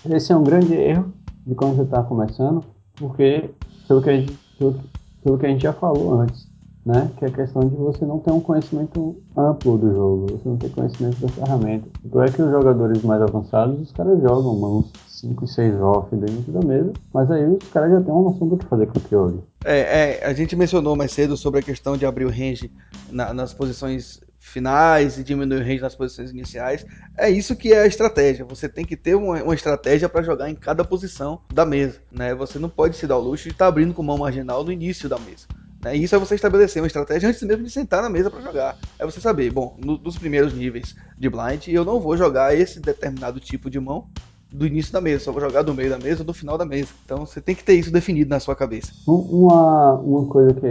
esse 0.09 0.31
é 0.31 0.35
um 0.35 0.43
grande 0.43 0.73
erro 0.73 1.13
de 1.45 1.53
quando 1.53 1.75
você 1.75 1.83
está 1.83 2.01
começando, 2.01 2.65
porque 2.95 3.51
pelo 3.87 4.01
que, 4.01 4.11
gente, 4.11 4.39
pelo, 4.57 4.83
pelo 5.23 5.37
que 5.37 5.45
a 5.45 5.49
gente 5.49 5.61
já 5.61 5.73
falou 5.73 6.21
antes, 6.21 6.47
né? 6.85 7.09
Que 7.17 7.25
é 7.25 7.27
a 7.27 7.31
questão 7.31 7.67
de 7.67 7.75
você 7.75 8.05
não 8.05 8.19
ter 8.19 8.31
um 8.31 8.39
conhecimento 8.39 9.19
amplo 9.35 9.77
do 9.77 9.91
jogo, 9.91 10.25
você 10.27 10.47
não 10.47 10.57
ter 10.57 10.69
conhecimento 10.69 11.19
da 11.19 11.27
ferramenta. 11.29 11.87
Então 12.03 12.21
é 12.21 12.29
que 12.29 12.41
os 12.41 12.51
jogadores 12.51 13.01
mais 13.03 13.21
avançados, 13.21 13.79
os 13.81 13.91
caras 13.91 14.21
jogam 14.21 14.77
uns 14.77 14.91
5 15.07 15.43
e 15.43 15.47
6 15.47 15.81
off 15.81 16.15
dentro 16.15 16.51
da 16.51 16.61
mesa, 16.61 16.93
mas 17.11 17.31
aí 17.31 17.45
os 17.47 17.67
caras 17.69 17.91
já 17.91 18.01
têm 18.01 18.13
uma 18.13 18.29
noção 18.29 18.47
do 18.47 18.57
que 18.57 18.65
fazer 18.65 18.85
com 18.87 18.99
o 18.99 19.01
Fiori. 19.01 19.39
É, 19.63 20.21
é, 20.21 20.25
a 20.25 20.33
gente 20.33 20.55
mencionou 20.55 20.95
mais 20.95 21.11
cedo 21.11 21.35
sobre 21.35 21.59
a 21.59 21.63
questão 21.63 21.97
de 21.97 22.05
abrir 22.05 22.25
o 22.25 22.29
range 22.29 22.71
na, 23.11 23.33
nas 23.33 23.51
posições 23.51 24.21
finais 24.37 25.17
e 25.17 25.23
diminuir 25.23 25.59
o 25.59 25.63
range 25.63 25.81
nas 25.81 25.95
posições 25.95 26.29
iniciais. 26.29 26.85
É 27.17 27.29
isso 27.29 27.55
que 27.55 27.73
é 27.73 27.81
a 27.81 27.87
estratégia. 27.87 28.45
Você 28.45 28.69
tem 28.69 28.85
que 28.85 28.95
ter 28.95 29.15
uma, 29.15 29.41
uma 29.41 29.55
estratégia 29.55 30.07
para 30.07 30.21
jogar 30.21 30.49
em 30.49 30.55
cada 30.55 30.85
posição 30.85 31.41
da 31.51 31.65
mesa. 31.65 31.99
Né? 32.11 32.35
Você 32.35 32.59
não 32.59 32.69
pode 32.69 32.95
se 32.95 33.07
dar 33.07 33.17
o 33.17 33.21
luxo 33.21 33.45
de 33.45 33.49
estar 33.49 33.65
tá 33.65 33.69
abrindo 33.69 33.93
com 33.93 34.03
mão 34.03 34.19
marginal 34.19 34.63
no 34.63 34.71
início 34.71 35.09
da 35.09 35.17
mesa. 35.17 35.47
Né? 35.85 35.95
E 35.95 36.03
isso 36.03 36.15
é 36.15 36.17
você 36.17 36.33
estabelecer 36.33 36.81
uma 36.81 36.87
estratégia 36.87 37.29
antes 37.29 37.43
mesmo 37.43 37.63
de 37.63 37.69
sentar 37.69 38.01
na 38.01 38.09
mesa 38.09 38.31
para 38.31 38.41
jogar. 38.41 38.75
É 38.97 39.05
você 39.05 39.21
saber, 39.21 39.51
bom, 39.51 39.75
no, 39.77 39.99
nos 39.99 40.17
primeiros 40.17 40.51
níveis 40.51 40.95
de 41.15 41.29
blind 41.29 41.67
eu 41.67 41.85
não 41.85 41.99
vou 41.99 42.17
jogar 42.17 42.55
esse 42.55 42.79
determinado 42.79 43.39
tipo 43.39 43.69
de 43.69 43.79
mão 43.79 44.05
do 44.51 44.65
início 44.65 44.91
da 44.91 45.01
mesa, 45.01 45.25
só 45.25 45.31
vou 45.31 45.41
jogar 45.41 45.61
do 45.61 45.75
meio 45.75 45.89
da 45.89 45.99
mesa 45.99 46.21
ou 46.21 46.25
do 46.25 46.33
final 46.33 46.57
da 46.57 46.65
mesa. 46.65 46.89
Então 47.03 47.23
você 47.23 47.39
tem 47.39 47.53
que 47.53 47.63
ter 47.63 47.73
isso 47.73 47.91
definido 47.91 48.31
na 48.31 48.39
sua 48.39 48.55
cabeça. 48.55 48.93
Uma, 49.05 49.93
uma 49.99 50.25
coisa 50.25 50.53
que 50.55 50.67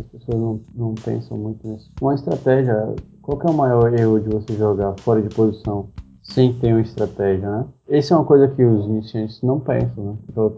as 0.00 0.06
pessoas 0.06 0.40
não, 0.40 0.60
não 0.74 0.94
pensam 0.94 1.36
muito 1.36 1.68
nisso. 1.68 1.88
Uma 2.00 2.14
estratégia, 2.14 2.74
qual 3.22 3.40
é 3.40 3.50
o 3.50 3.54
maior 3.54 3.94
erro 3.94 4.18
de 4.18 4.28
você 4.30 4.52
jogar 4.56 4.96
fora 5.04 5.22
de 5.22 5.28
posição 5.28 5.90
sem 6.28 6.52
ter 6.54 6.72
uma 6.72 6.80
estratégia, 6.80 7.48
né? 7.48 7.64
Essa 7.88 8.14
é 8.14 8.16
uma 8.16 8.24
coisa 8.24 8.48
que 8.48 8.64
os 8.64 8.86
iniciantes 8.86 9.40
não 9.42 9.60
pensam, 9.60 10.04
né? 10.04 10.14
Então, 10.28 10.52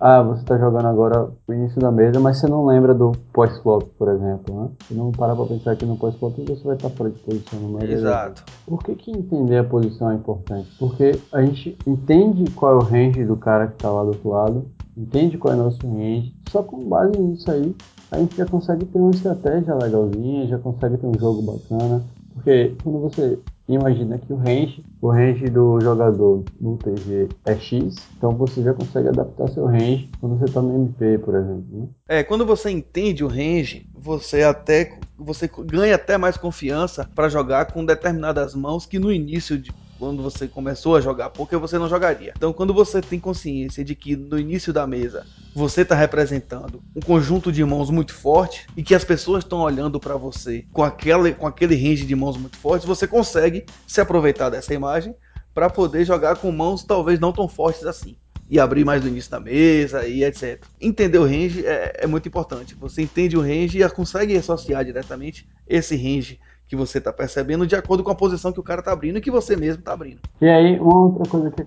ah, 0.00 0.22
você 0.22 0.40
está 0.40 0.58
jogando 0.58 0.86
agora 0.86 1.28
o 1.46 1.52
início 1.52 1.78
da 1.78 1.92
mesa, 1.92 2.18
mas 2.18 2.38
você 2.38 2.46
não 2.46 2.64
lembra 2.64 2.94
do 2.94 3.12
pós-flop, 3.32 3.84
por 3.98 4.08
exemplo, 4.08 4.54
né? 4.54 4.68
Você 4.80 4.94
não 4.94 5.12
para 5.12 5.36
para 5.36 5.44
pensar 5.44 5.76
que 5.76 5.84
no 5.84 5.96
pós-flop 5.96 6.34
você 6.38 6.64
vai 6.64 6.76
estar 6.76 6.90
fora 6.90 7.10
de 7.10 7.18
posição 7.18 7.60
no 7.60 7.78
meio. 7.78 7.92
Exato. 7.92 8.42
Por 8.66 8.82
que, 8.82 8.94
que 8.94 9.10
entender 9.10 9.58
a 9.58 9.64
posição 9.64 10.10
é 10.10 10.14
importante? 10.14 10.68
Porque 10.78 11.12
a 11.32 11.42
gente 11.42 11.76
entende 11.86 12.50
qual 12.52 12.72
é 12.72 12.76
o 12.76 12.82
range 12.82 13.24
do 13.24 13.36
cara 13.36 13.66
que 13.66 13.74
está 13.74 13.90
lá 13.90 14.02
do 14.02 14.08
outro 14.08 14.30
lado, 14.30 14.64
entende 14.96 15.36
qual 15.36 15.52
é 15.52 15.56
o 15.56 15.64
nosso 15.64 15.86
range, 15.86 16.34
só 16.48 16.62
com 16.62 16.88
base 16.88 17.18
nisso 17.18 17.50
aí 17.50 17.74
a 18.10 18.18
gente 18.18 18.36
já 18.36 18.44
consegue 18.44 18.84
ter 18.86 18.98
uma 18.98 19.12
estratégia 19.12 19.74
legalzinha, 19.74 20.46
já 20.48 20.58
consegue 20.58 20.96
ter 20.96 21.06
um 21.06 21.18
jogo 21.18 21.42
bacana. 21.42 22.02
Porque 22.34 22.74
quando 22.82 22.98
você 23.00 23.38
imagina 23.74 24.18
que 24.18 24.32
o 24.32 24.36
range, 24.36 24.84
o 25.00 25.08
range 25.10 25.46
do 25.46 25.80
jogador 25.80 26.44
no 26.60 26.76
TG 26.76 27.28
é 27.44 27.56
X, 27.56 27.96
então 28.16 28.32
você 28.32 28.62
já 28.62 28.74
consegue 28.74 29.08
adaptar 29.08 29.48
seu 29.48 29.66
range 29.66 30.10
quando 30.20 30.38
você 30.38 30.44
está 30.46 30.60
no 30.60 30.74
MP, 30.74 31.18
por 31.18 31.34
exemplo. 31.34 31.64
Né? 31.70 31.88
É, 32.08 32.22
quando 32.22 32.44
você 32.44 32.70
entende 32.70 33.24
o 33.24 33.28
range, 33.28 33.86
você 33.94 34.42
até 34.42 34.98
você 35.16 35.50
ganha 35.66 35.94
até 35.94 36.16
mais 36.16 36.36
confiança 36.36 37.08
para 37.14 37.28
jogar 37.28 37.66
com 37.66 37.84
determinadas 37.84 38.54
mãos 38.54 38.86
que 38.86 38.98
no 38.98 39.12
início 39.12 39.58
de 39.58 39.70
quando 40.00 40.22
você 40.22 40.48
começou 40.48 40.96
a 40.96 41.00
jogar 41.00 41.28
porque 41.28 41.54
você 41.58 41.78
não 41.78 41.86
jogaria. 41.86 42.32
Então, 42.34 42.54
quando 42.54 42.72
você 42.72 43.02
tem 43.02 43.20
consciência 43.20 43.84
de 43.84 43.94
que 43.94 44.16
no 44.16 44.38
início 44.38 44.72
da 44.72 44.86
mesa 44.86 45.26
você 45.54 45.82
está 45.82 45.94
representando 45.94 46.82
um 46.96 47.00
conjunto 47.00 47.52
de 47.52 47.62
mãos 47.62 47.90
muito 47.90 48.14
forte 48.14 48.66
e 48.74 48.82
que 48.82 48.94
as 48.94 49.04
pessoas 49.04 49.44
estão 49.44 49.58
olhando 49.58 50.00
para 50.00 50.16
você 50.16 50.64
com 50.72 50.82
aquele, 50.82 51.34
com 51.34 51.46
aquele 51.46 51.74
range 51.76 52.06
de 52.06 52.16
mãos 52.16 52.38
muito 52.38 52.56
fortes, 52.56 52.88
você 52.88 53.06
consegue 53.06 53.66
se 53.86 54.00
aproveitar 54.00 54.48
dessa 54.48 54.72
imagem 54.72 55.14
para 55.52 55.68
poder 55.68 56.06
jogar 56.06 56.36
com 56.36 56.50
mãos 56.50 56.82
talvez 56.82 57.20
não 57.20 57.32
tão 57.32 57.46
fortes 57.46 57.84
assim. 57.84 58.16
E 58.48 58.58
abrir 58.58 58.84
mais 58.84 59.00
no 59.02 59.08
início 59.08 59.30
da 59.30 59.38
mesa 59.38 60.08
e 60.08 60.24
etc. 60.24 60.64
Entender 60.80 61.18
o 61.18 61.24
range 61.24 61.64
é, 61.64 61.98
é 62.00 62.06
muito 62.06 62.26
importante. 62.26 62.74
Você 62.74 63.02
entende 63.02 63.36
o 63.36 63.40
range 63.40 63.80
e 63.80 63.88
consegue 63.90 64.36
associar 64.36 64.84
diretamente 64.84 65.46
esse 65.68 65.94
range 65.94 66.40
que 66.70 66.76
você 66.76 66.98
está 66.98 67.12
percebendo 67.12 67.66
de 67.66 67.74
acordo 67.74 68.04
com 68.04 68.12
a 68.12 68.14
posição 68.14 68.52
que 68.52 68.60
o 68.60 68.62
cara 68.62 68.78
está 68.78 68.92
abrindo 68.92 69.18
e 69.18 69.20
que 69.20 69.30
você 69.30 69.56
mesmo 69.56 69.80
está 69.80 69.92
abrindo. 69.92 70.20
E 70.40 70.48
aí, 70.48 70.78
uma 70.78 71.06
outra 71.06 71.28
coisa 71.28 71.50
que 71.50 71.66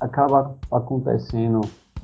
acaba 0.00 0.56
acontecendo 0.68 1.60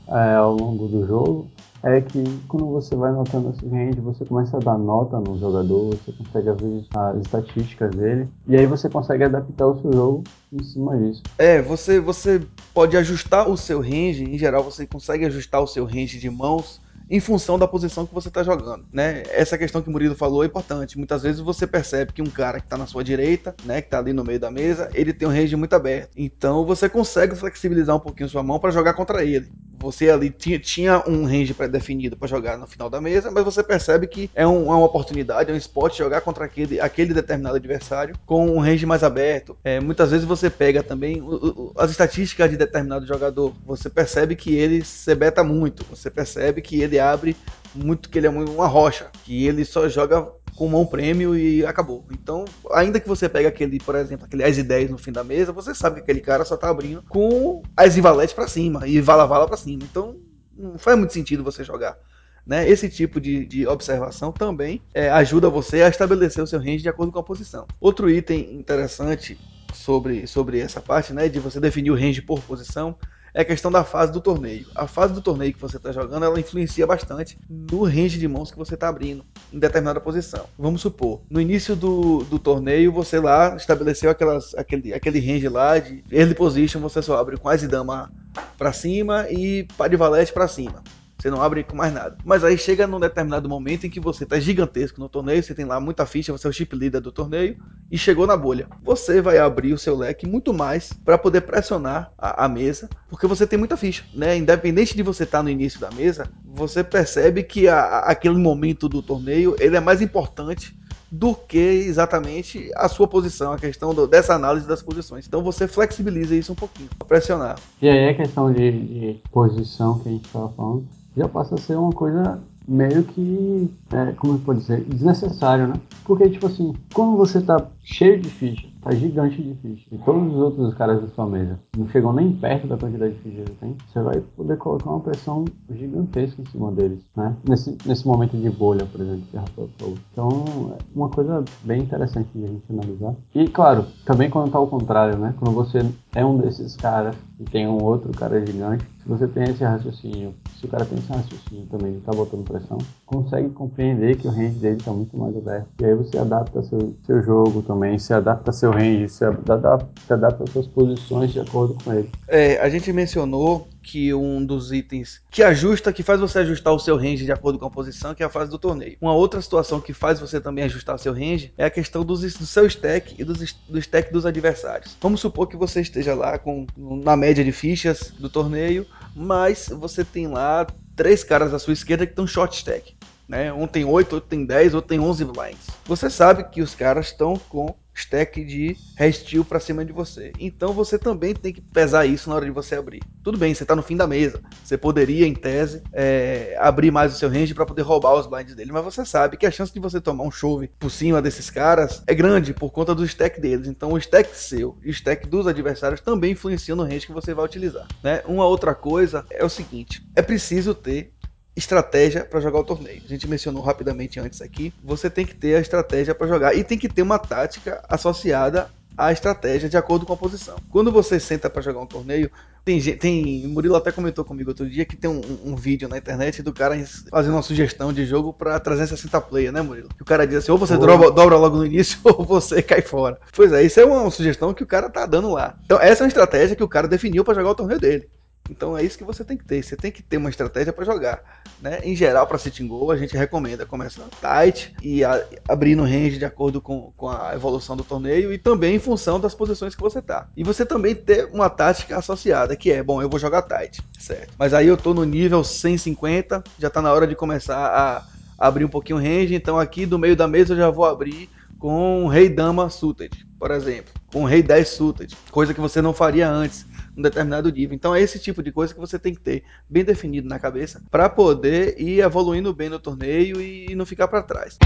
é, 0.06 0.36
ao 0.36 0.54
longo 0.54 0.86
do 0.86 1.04
jogo 1.04 1.48
é 1.82 2.00
que 2.00 2.22
quando 2.46 2.66
você 2.66 2.94
vai 2.94 3.10
notando 3.10 3.50
esse 3.50 3.66
range, 3.66 3.98
você 4.00 4.24
começa 4.24 4.56
a 4.56 4.60
dar 4.60 4.78
nota 4.78 5.18
no 5.18 5.36
jogador, 5.36 5.96
você 5.96 6.12
consegue 6.12 6.52
ver 6.62 6.84
as 6.94 7.16
estatísticas 7.16 7.90
dele, 7.90 8.28
e 8.46 8.56
aí 8.56 8.66
você 8.66 8.88
consegue 8.88 9.24
adaptar 9.24 9.66
o 9.66 9.80
seu 9.80 9.92
jogo 9.92 10.24
em 10.52 10.62
cima 10.62 10.96
disso. 10.96 11.22
É, 11.38 11.60
você, 11.60 11.98
você 11.98 12.40
pode 12.72 12.96
ajustar 12.96 13.48
o 13.50 13.56
seu 13.56 13.80
range, 13.80 14.24
em 14.24 14.38
geral 14.38 14.62
você 14.62 14.86
consegue 14.86 15.24
ajustar 15.26 15.60
o 15.60 15.66
seu 15.66 15.84
range 15.84 16.20
de 16.20 16.30
mãos 16.30 16.80
em 17.10 17.20
função 17.20 17.58
da 17.58 17.66
posição 17.66 18.06
que 18.06 18.14
você 18.14 18.28
está 18.28 18.42
jogando, 18.42 18.84
né? 18.92 19.22
Essa 19.30 19.56
questão 19.56 19.80
que 19.82 19.88
o 19.88 19.92
Murilo 19.92 20.14
falou 20.14 20.42
é 20.42 20.46
importante. 20.46 20.98
Muitas 20.98 21.22
vezes 21.22 21.40
você 21.40 21.66
percebe 21.66 22.12
que 22.12 22.22
um 22.22 22.30
cara 22.30 22.60
que 22.60 22.66
está 22.66 22.76
na 22.76 22.86
sua 22.86 23.02
direita, 23.02 23.54
né, 23.64 23.80
que 23.80 23.86
está 23.86 23.98
ali 23.98 24.12
no 24.12 24.24
meio 24.24 24.38
da 24.40 24.50
mesa, 24.50 24.90
ele 24.94 25.12
tem 25.12 25.26
um 25.26 25.30
range 25.30 25.56
muito 25.56 25.74
aberto. 25.74 26.10
Então 26.16 26.64
você 26.64 26.88
consegue 26.88 27.34
flexibilizar 27.34 27.96
um 27.96 28.00
pouquinho 28.00 28.28
sua 28.28 28.42
mão 28.42 28.58
para 28.58 28.70
jogar 28.70 28.94
contra 28.94 29.24
ele. 29.24 29.48
Você 29.80 30.10
ali 30.10 30.28
tinha, 30.30 30.58
tinha 30.58 31.04
um 31.06 31.24
range 31.24 31.54
pré-definido 31.54 32.16
para 32.16 32.26
jogar 32.26 32.58
no 32.58 32.66
final 32.66 32.90
da 32.90 33.00
mesa, 33.00 33.30
mas 33.30 33.44
você 33.44 33.62
percebe 33.62 34.08
que 34.08 34.28
é, 34.34 34.46
um, 34.46 34.64
é, 34.64 34.74
uma 34.74 34.84
oportunidade, 34.84 35.50
é 35.50 35.54
um 35.54 35.56
spot 35.56 35.96
jogar 35.96 36.20
contra 36.20 36.44
aquele, 36.44 36.80
aquele 36.80 37.14
determinado 37.14 37.56
adversário 37.56 38.16
com 38.26 38.50
um 38.50 38.58
range 38.58 38.84
mais 38.84 39.04
aberto. 39.04 39.56
É, 39.62 39.78
muitas 39.78 40.10
vezes 40.10 40.26
você 40.26 40.50
pega 40.50 40.82
também 40.82 41.22
o, 41.22 41.28
o, 41.28 41.72
as 41.76 41.92
estatísticas 41.92 42.50
de 42.50 42.56
determinado 42.56 43.06
jogador. 43.06 43.54
Você 43.64 43.88
percebe 43.88 44.34
que 44.34 44.54
ele 44.56 44.84
se 44.84 45.14
beta 45.14 45.44
muito, 45.44 45.84
você 45.88 46.10
percebe 46.10 46.60
que 46.60 46.80
ele 46.80 46.97
abre 46.98 47.36
muito 47.74 48.08
que 48.08 48.18
ele 48.18 48.26
é 48.26 48.30
uma 48.30 48.66
rocha, 48.66 49.10
que 49.24 49.46
ele 49.46 49.64
só 49.64 49.88
joga 49.88 50.26
com 50.56 50.68
mão 50.68 50.84
prêmio 50.84 51.36
e 51.36 51.64
acabou. 51.64 52.04
Então, 52.10 52.44
ainda 52.72 52.98
que 52.98 53.06
você 53.06 53.28
pegue 53.28 53.46
aquele, 53.46 53.78
por 53.78 53.94
exemplo, 53.94 54.26
aquele 54.26 54.42
As 54.42 54.58
e 54.58 54.62
10 54.62 54.90
no 54.90 54.98
fim 54.98 55.12
da 55.12 55.22
mesa, 55.22 55.52
você 55.52 55.72
sabe 55.72 55.96
que 55.96 56.02
aquele 56.02 56.20
cara 56.20 56.44
só 56.44 56.56
tá 56.56 56.68
abrindo 56.68 57.02
com 57.08 57.62
As 57.76 57.96
e 57.96 58.00
Valete 58.00 58.34
pra 58.34 58.48
cima 58.48 58.86
e 58.86 59.00
Vala-Vala 59.00 59.46
pra 59.46 59.56
cima. 59.56 59.84
Então, 59.84 60.16
não 60.56 60.76
faz 60.76 60.98
muito 60.98 61.12
sentido 61.12 61.44
você 61.44 61.62
jogar. 61.62 61.96
Né? 62.44 62.68
Esse 62.68 62.88
tipo 62.88 63.20
de, 63.20 63.46
de 63.46 63.66
observação 63.68 64.32
também 64.32 64.82
é, 64.92 65.10
ajuda 65.10 65.48
você 65.48 65.82
a 65.82 65.88
estabelecer 65.88 66.42
o 66.42 66.46
seu 66.46 66.58
range 66.58 66.78
de 66.78 66.88
acordo 66.88 67.12
com 67.12 67.18
a 67.18 67.22
posição. 67.22 67.66
Outro 67.78 68.10
item 68.10 68.54
interessante 68.54 69.38
sobre, 69.72 70.26
sobre 70.26 70.58
essa 70.58 70.80
parte, 70.80 71.12
né, 71.12 71.28
de 71.28 71.38
você 71.38 71.60
definir 71.60 71.90
o 71.90 71.94
range 71.94 72.22
por 72.22 72.40
posição, 72.40 72.96
é 73.38 73.42
a 73.42 73.44
questão 73.44 73.70
da 73.70 73.84
fase 73.84 74.10
do 74.10 74.20
torneio. 74.20 74.66
A 74.74 74.88
fase 74.88 75.14
do 75.14 75.22
torneio 75.22 75.54
que 75.54 75.60
você 75.60 75.76
está 75.76 75.92
jogando, 75.92 76.24
ela 76.24 76.40
influencia 76.40 76.84
bastante 76.84 77.38
no 77.48 77.84
range 77.84 78.18
de 78.18 78.26
mãos 78.26 78.50
que 78.50 78.58
você 78.58 78.74
está 78.74 78.88
abrindo 78.88 79.24
em 79.52 79.60
determinada 79.60 80.00
posição. 80.00 80.46
Vamos 80.58 80.80
supor, 80.80 81.20
no 81.30 81.40
início 81.40 81.76
do, 81.76 82.24
do 82.24 82.36
torneio, 82.36 82.90
você 82.90 83.20
lá 83.20 83.54
estabeleceu 83.54 84.10
aquelas, 84.10 84.56
aquele, 84.56 84.92
aquele 84.92 85.20
range 85.20 85.48
lá 85.48 85.78
de 85.78 86.02
early 86.10 86.34
position, 86.34 86.80
você 86.80 87.00
só 87.00 87.16
abre 87.16 87.36
com 87.36 87.48
as 87.48 87.62
e 87.62 87.68
dama 87.68 88.10
para 88.58 88.72
cima 88.72 89.30
e 89.30 89.68
pá 89.76 89.86
de 89.86 89.94
valete 89.94 90.32
para 90.32 90.48
cima. 90.48 90.82
Você 91.18 91.30
não 91.30 91.42
abre 91.42 91.64
com 91.64 91.76
mais 91.76 91.92
nada. 91.92 92.16
Mas 92.24 92.44
aí 92.44 92.56
chega 92.56 92.86
num 92.86 93.00
determinado 93.00 93.48
momento 93.48 93.84
em 93.84 93.90
que 93.90 93.98
você 93.98 94.24
tá 94.24 94.38
gigantesco 94.38 95.00
no 95.00 95.08
torneio, 95.08 95.42
você 95.42 95.52
tem 95.52 95.64
lá 95.64 95.80
muita 95.80 96.06
ficha, 96.06 96.32
você 96.32 96.46
é 96.46 96.50
o 96.50 96.52
chip 96.52 96.76
leader 96.76 97.00
do 97.00 97.10
torneio 97.10 97.56
e 97.90 97.98
chegou 97.98 98.24
na 98.24 98.36
bolha. 98.36 98.68
Você 98.84 99.20
vai 99.20 99.38
abrir 99.38 99.72
o 99.72 99.78
seu 99.78 99.96
leque 99.96 100.28
muito 100.28 100.54
mais 100.54 100.92
para 101.04 101.18
poder 101.18 101.40
pressionar 101.40 102.12
a, 102.16 102.44
a, 102.44 102.48
mesa, 102.48 102.88
porque 103.10 103.26
você 103.26 103.48
tem 103.48 103.58
muita 103.58 103.76
ficha, 103.76 104.04
né? 104.14 104.36
Independente 104.36 104.96
de 104.96 105.02
você 105.02 105.24
estar 105.24 105.38
tá 105.38 105.42
no 105.42 105.50
início 105.50 105.80
da 105.80 105.90
mesa, 105.90 106.30
você 106.44 106.84
percebe 106.84 107.42
que 107.42 107.66
a, 107.66 107.80
a, 107.80 107.98
aquele 108.10 108.36
momento 108.36 108.88
do 108.88 109.02
torneio 109.02 109.56
ele 109.58 109.76
é 109.76 109.80
mais 109.80 110.00
importante 110.00 110.78
do 111.10 111.34
que 111.34 111.58
exatamente 111.58 112.70
a 112.76 112.88
sua 112.88 113.08
posição, 113.08 113.52
a 113.52 113.58
questão 113.58 113.94
do, 113.94 114.06
dessa 114.06 114.34
análise 114.34 114.68
das 114.68 114.82
posições. 114.82 115.26
Então 115.26 115.42
você 115.42 115.66
flexibiliza 115.66 116.36
isso 116.36 116.52
um 116.52 116.54
pouquinho, 116.54 116.90
pressionar. 117.08 117.58
E 117.80 117.88
aí 117.88 118.10
a 118.10 118.14
questão 118.14 118.52
de, 118.52 118.70
de 118.70 119.20
posição 119.32 119.98
que 119.98 120.08
a 120.08 120.12
gente 120.12 120.26
estava 120.26 120.50
falando, 120.50 120.86
já 121.18 121.28
passa 121.28 121.56
a 121.56 121.58
ser 121.58 121.76
uma 121.76 121.92
coisa 121.92 122.40
meio 122.68 123.02
que, 123.02 123.70
é, 123.92 124.12
como 124.12 124.38
pode 124.40 124.60
dizer, 124.60 124.84
desnecessário, 124.84 125.68
né? 125.68 125.74
Porque, 126.04 126.28
tipo 126.28 126.46
assim, 126.46 126.74
quando 126.92 127.16
você 127.16 127.40
tá 127.40 127.66
cheio 127.82 128.20
de 128.20 128.28
ficha, 128.28 128.68
tá 128.82 128.90
gigante 128.94 129.42
de 129.42 129.54
ficha. 129.54 129.86
E 129.90 129.96
todos 129.98 130.34
os 130.34 130.38
outros 130.38 130.74
caras 130.74 131.00
da 131.00 131.08
sua 131.08 131.26
mesa 131.26 131.58
não 131.76 131.88
chegam 131.88 132.12
nem 132.12 132.30
perto 132.32 132.66
da 132.66 132.76
quantidade 132.76 133.14
de 133.14 133.20
fichas 133.20 133.48
que 133.48 133.54
tem, 133.56 133.76
você 133.90 134.02
vai 134.02 134.20
poder 134.36 134.58
colocar 134.58 134.90
uma 134.90 135.00
pressão 135.00 135.46
gigantesca 135.70 136.42
em 136.42 136.46
cima 136.46 136.70
deles, 136.70 137.00
né? 137.16 137.34
Nesse, 137.48 137.76
nesse 137.86 138.06
momento 138.06 138.36
de 138.36 138.50
bolha, 138.50 138.84
por 138.84 139.00
exemplo, 139.00 139.22
que 139.30 139.38
a 139.38 139.44
falou. 139.78 139.96
Então, 140.12 140.74
é 140.74 140.82
uma 140.94 141.08
coisa 141.08 141.42
bem 141.64 141.82
interessante 141.82 142.28
de 142.34 142.44
a 142.44 142.48
gente 142.48 142.64
analisar. 142.70 143.14
E, 143.34 143.48
claro, 143.48 143.86
também 144.04 144.28
quando 144.28 144.52
tá 144.52 144.58
ao 144.58 144.66
contrário, 144.66 145.18
né? 145.18 145.34
Quando 145.38 145.54
você 145.54 145.78
é 146.14 146.24
um 146.24 146.36
desses 146.36 146.76
caras 146.76 147.16
e 147.40 147.44
tem 147.44 147.68
um 147.68 147.82
outro 147.82 148.12
cara 148.12 148.44
gigante, 148.44 148.84
se 149.00 149.08
você 149.08 149.26
tem 149.28 149.44
esse 149.44 149.62
raciocínio, 149.62 150.34
se 150.58 150.66
o 150.66 150.68
cara 150.68 150.84
tem 150.84 150.98
esse 150.98 151.08
raciocínio 151.08 151.66
também 151.66 151.92
de 151.92 152.00
tá 152.00 152.12
botando 152.12 152.44
pressão, 152.44 152.78
consegue 153.06 153.48
compreender 153.50 154.16
que 154.16 154.26
o 154.26 154.30
range 154.30 154.58
dele 154.58 154.82
tá 154.84 154.90
muito 154.90 155.16
mais 155.16 155.36
aberto. 155.36 155.68
E 155.80 155.84
aí 155.84 155.94
você 155.94 156.18
adapta 156.18 156.62
seu, 156.64 156.94
seu 157.06 157.22
jogo 157.22 157.62
também, 157.62 157.98
se 157.98 158.12
adapta 158.12 158.50
seu 158.50 158.72
range, 158.72 159.08
se 159.08 159.24
adapta, 159.24 159.88
se 160.04 160.12
adapta 160.12 160.46
suas 160.48 160.66
posições 160.66 161.32
de 161.32 161.40
acordo 161.40 161.74
com 161.82 161.92
ele. 161.92 162.10
É, 162.26 162.60
a 162.60 162.68
gente 162.68 162.92
mencionou 162.92 163.68
que 163.88 164.12
um 164.12 164.44
dos 164.44 164.70
itens 164.70 165.22
que 165.30 165.42
ajusta, 165.42 165.94
que 165.94 166.02
faz 166.02 166.20
você 166.20 166.40
ajustar 166.40 166.74
o 166.74 166.78
seu 166.78 166.94
range 166.94 167.24
de 167.24 167.32
acordo 167.32 167.58
com 167.58 167.64
a 167.64 167.70
posição, 167.70 168.14
que 168.14 168.22
é 168.22 168.26
a 168.26 168.28
fase 168.28 168.50
do 168.50 168.58
torneio. 168.58 168.98
Uma 169.00 169.14
outra 169.14 169.40
situação 169.40 169.80
que 169.80 169.94
faz 169.94 170.20
você 170.20 170.38
também 170.38 170.62
ajustar 170.64 170.98
seu 170.98 171.14
range 171.14 171.54
é 171.56 171.64
a 171.64 171.70
questão 171.70 172.04
dos, 172.04 172.20
do 172.20 172.44
seu 172.44 172.66
stack 172.66 173.14
e 173.18 173.24
dos, 173.24 173.56
do 173.66 173.78
stack 173.78 174.12
dos 174.12 174.26
adversários. 174.26 174.94
Vamos 175.00 175.22
supor 175.22 175.46
que 175.48 175.56
você 175.56 175.80
esteja 175.80 176.14
lá 176.14 176.38
com 176.38 176.66
na 176.76 177.16
média 177.16 177.42
de 177.42 177.50
fichas 177.50 178.12
do 178.18 178.28
torneio, 178.28 178.86
mas 179.16 179.70
você 179.72 180.04
tem 180.04 180.26
lá 180.26 180.66
três 180.94 181.24
caras 181.24 181.54
à 181.54 181.58
sua 181.58 181.72
esquerda 181.72 182.04
que 182.04 182.12
estão 182.12 182.26
short 182.26 182.56
stack. 182.56 182.94
Né? 183.28 183.52
Um 183.52 183.66
tem 183.66 183.84
8, 183.84 184.12
outro 184.14 184.28
tem 184.28 184.46
10, 184.46 184.74
outro 184.74 184.88
tem 184.88 184.98
11 184.98 185.24
blinds. 185.26 185.66
Você 185.84 186.08
sabe 186.08 186.44
que 186.44 186.62
os 186.62 186.74
caras 186.74 187.08
estão 187.08 187.34
com 187.48 187.76
stack 187.98 188.44
de 188.44 188.76
restil 188.96 189.44
para 189.44 189.60
cima 189.60 189.84
de 189.84 189.92
você. 189.92 190.32
Então 190.38 190.72
você 190.72 190.98
também 190.98 191.34
tem 191.34 191.52
que 191.52 191.60
pesar 191.60 192.06
isso 192.06 192.28
na 192.28 192.36
hora 192.36 192.44
de 192.44 192.50
você 192.50 192.76
abrir. 192.76 193.02
Tudo 193.22 193.36
bem, 193.36 193.52
você 193.52 193.64
está 193.64 193.74
no 193.74 193.82
fim 193.82 193.96
da 193.96 194.06
mesa. 194.06 194.40
Você 194.64 194.78
poderia, 194.78 195.26
em 195.26 195.34
tese, 195.34 195.82
é, 195.92 196.56
abrir 196.60 196.90
mais 196.90 197.12
o 197.12 197.18
seu 197.18 197.28
range 197.28 197.54
para 197.54 197.66
poder 197.66 197.82
roubar 197.82 198.14
os 198.14 198.26
blinds 198.26 198.54
dele. 198.54 198.72
Mas 198.72 198.84
você 198.84 199.04
sabe 199.04 199.36
que 199.36 199.46
a 199.46 199.50
chance 199.50 199.72
de 199.72 199.80
você 199.80 200.00
tomar 200.00 200.24
um 200.24 200.30
chove 200.30 200.70
por 200.78 200.90
cima 200.90 201.20
desses 201.20 201.50
caras 201.50 202.02
é 202.06 202.14
grande 202.14 202.54
por 202.54 202.70
conta 202.70 202.94
do 202.94 203.04
stack 203.04 203.40
deles. 203.40 203.66
Então 203.66 203.92
o 203.92 203.98
stack 203.98 204.34
seu 204.36 204.78
e 204.82 204.88
o 204.88 204.90
stack 204.90 205.26
dos 205.26 205.46
adversários 205.46 206.00
também 206.00 206.32
influenciam 206.32 206.76
no 206.76 206.84
range 206.84 207.06
que 207.06 207.12
você 207.12 207.34
vai 207.34 207.44
utilizar. 207.44 207.86
Né? 208.02 208.22
Uma 208.26 208.46
outra 208.46 208.74
coisa 208.74 209.24
é 209.30 209.44
o 209.44 209.48
seguinte: 209.48 210.06
é 210.14 210.22
preciso 210.22 210.74
ter 210.74 211.12
estratégia 211.58 212.24
para 212.24 212.40
jogar 212.40 212.60
o 212.60 212.64
torneio. 212.64 213.02
A 213.04 213.08
gente 213.08 213.28
mencionou 213.28 213.62
rapidamente 213.62 214.20
antes 214.20 214.40
aqui. 214.40 214.72
Você 214.82 215.10
tem 215.10 215.26
que 215.26 215.34
ter 215.34 215.56
a 215.56 215.60
estratégia 215.60 216.14
para 216.14 216.28
jogar 216.28 216.54
e 216.54 216.62
tem 216.62 216.78
que 216.78 216.88
ter 216.88 217.02
uma 217.02 217.18
tática 217.18 217.82
associada 217.88 218.70
à 218.96 219.12
estratégia 219.12 219.68
de 219.68 219.76
acordo 219.76 220.06
com 220.06 220.12
a 220.12 220.16
posição. 220.16 220.56
Quando 220.70 220.90
você 220.90 221.20
senta 221.20 221.50
para 221.50 221.62
jogar 221.62 221.80
um 221.80 221.86
torneio, 221.86 222.30
tem, 222.64 222.80
tem 222.96 223.46
Murilo 223.46 223.76
até 223.76 223.90
comentou 223.90 224.24
comigo 224.24 224.50
outro 224.50 224.68
dia 224.68 224.84
que 224.84 224.96
tem 224.96 225.10
um, 225.10 225.20
um, 225.44 225.56
vídeo 225.56 225.88
na 225.88 225.98
internet 225.98 226.42
do 226.42 226.52
cara 226.52 226.76
fazendo 227.10 227.32
uma 227.32 227.42
sugestão 227.42 227.92
de 227.92 228.04
jogo 228.04 228.32
para 228.32 228.58
360 228.58 229.20
player, 229.22 229.52
né, 229.52 229.62
Murilo? 229.62 229.88
Que 229.96 230.02
o 230.02 230.06
cara 230.06 230.26
diz 230.26 230.38
assim: 230.38 230.52
ou 230.52 230.58
você 230.58 230.76
dobra, 230.76 231.10
dobra, 231.10 231.36
logo 231.36 231.56
no 231.56 231.66
início 231.66 231.98
ou 232.04 232.24
você 232.24 232.62
cai 232.62 232.82
fora. 232.82 233.18
Pois 233.34 233.52
é, 233.52 233.62
isso 233.62 233.80
é 233.80 233.84
uma 233.84 234.10
sugestão 234.10 234.52
que 234.52 234.62
o 234.62 234.66
cara 234.66 234.90
tá 234.90 235.06
dando 235.06 235.32
lá. 235.32 235.56
Então, 235.64 235.80
essa 235.80 236.02
é 236.02 236.04
uma 236.04 236.08
estratégia 236.08 236.56
que 236.56 236.64
o 236.64 236.68
cara 236.68 236.86
definiu 236.86 237.24
para 237.24 237.34
jogar 237.34 237.50
o 237.50 237.54
torneio 237.54 237.80
dele. 237.80 238.08
Então 238.48 238.76
é 238.76 238.82
isso 238.82 238.96
que 238.96 239.04
você 239.04 239.24
tem 239.24 239.36
que 239.36 239.44
ter. 239.44 239.62
Você 239.62 239.76
tem 239.76 239.90
que 239.90 240.02
ter 240.02 240.16
uma 240.16 240.30
estratégia 240.30 240.72
para 240.72 240.84
jogar. 240.84 241.22
Né? 241.60 241.80
Em 241.82 241.94
geral, 241.94 242.26
para 242.26 242.38
sitting 242.38 242.68
goal, 242.68 242.90
a 242.90 242.96
gente 242.96 243.16
recomenda 243.16 243.66
começar 243.66 244.04
tight 244.20 244.74
e 244.80 245.04
a, 245.04 245.24
abrir 245.46 245.74
no 245.74 245.82
range 245.82 246.18
de 246.18 246.24
acordo 246.24 246.60
com, 246.60 246.92
com 246.96 247.08
a 247.08 247.34
evolução 247.34 247.76
do 247.76 247.84
torneio 247.84 248.32
e 248.32 248.38
também 248.38 248.76
em 248.76 248.78
função 248.78 249.18
das 249.18 249.34
posições 249.34 249.74
que 249.74 249.82
você 249.82 250.00
tá. 250.00 250.28
E 250.36 250.44
você 250.44 250.64
também 250.64 250.94
ter 250.94 251.28
uma 251.32 251.50
tática 251.50 251.98
associada, 251.98 252.56
que 252.56 252.70
é, 252.70 252.82
bom, 252.82 253.02
eu 253.02 253.08
vou 253.08 253.18
jogar 253.18 253.42
tight, 253.42 253.82
certo? 253.98 254.34
Mas 254.38 254.54
aí 254.54 254.66
eu 254.66 254.76
tô 254.76 254.94
no 254.94 255.04
nível 255.04 255.42
150, 255.42 256.44
já 256.58 256.70
tá 256.70 256.80
na 256.80 256.92
hora 256.92 257.06
de 257.06 257.16
começar 257.16 257.58
a 257.58 258.06
abrir 258.38 258.64
um 258.64 258.68
pouquinho 258.68 258.98
o 258.98 259.02
range, 259.02 259.34
então 259.34 259.58
aqui 259.58 259.84
do 259.84 259.98
meio 259.98 260.14
da 260.14 260.28
mesa 260.28 260.52
eu 260.52 260.58
já 260.58 260.70
vou 260.70 260.84
abrir 260.84 261.28
com 261.58 262.06
rei 262.06 262.28
dama 262.28 262.70
suited, 262.70 263.26
por 263.36 263.50
exemplo, 263.50 263.92
com 264.12 264.24
rei 264.24 264.42
10 264.42 264.68
suited, 264.68 265.16
coisa 265.32 265.52
que 265.52 265.60
você 265.60 265.82
não 265.82 265.92
faria 265.92 266.30
antes 266.30 266.64
um 266.98 267.02
determinado 267.02 267.50
nível. 267.50 267.74
Então 267.74 267.94
é 267.94 268.00
esse 268.00 268.18
tipo 268.18 268.42
de 268.42 268.50
coisa 268.50 268.74
que 268.74 268.80
você 268.80 268.98
tem 268.98 269.14
que 269.14 269.20
ter 269.20 269.44
bem 269.68 269.84
definido 269.84 270.28
na 270.28 270.38
cabeça 270.38 270.82
para 270.90 271.08
poder 271.08 271.80
ir 271.80 272.00
evoluindo 272.00 272.52
bem 272.52 272.68
no 272.68 272.78
torneio 272.78 273.40
e 273.40 273.74
não 273.74 273.86
ficar 273.86 274.08
para 274.08 274.22
trás. 274.22 274.58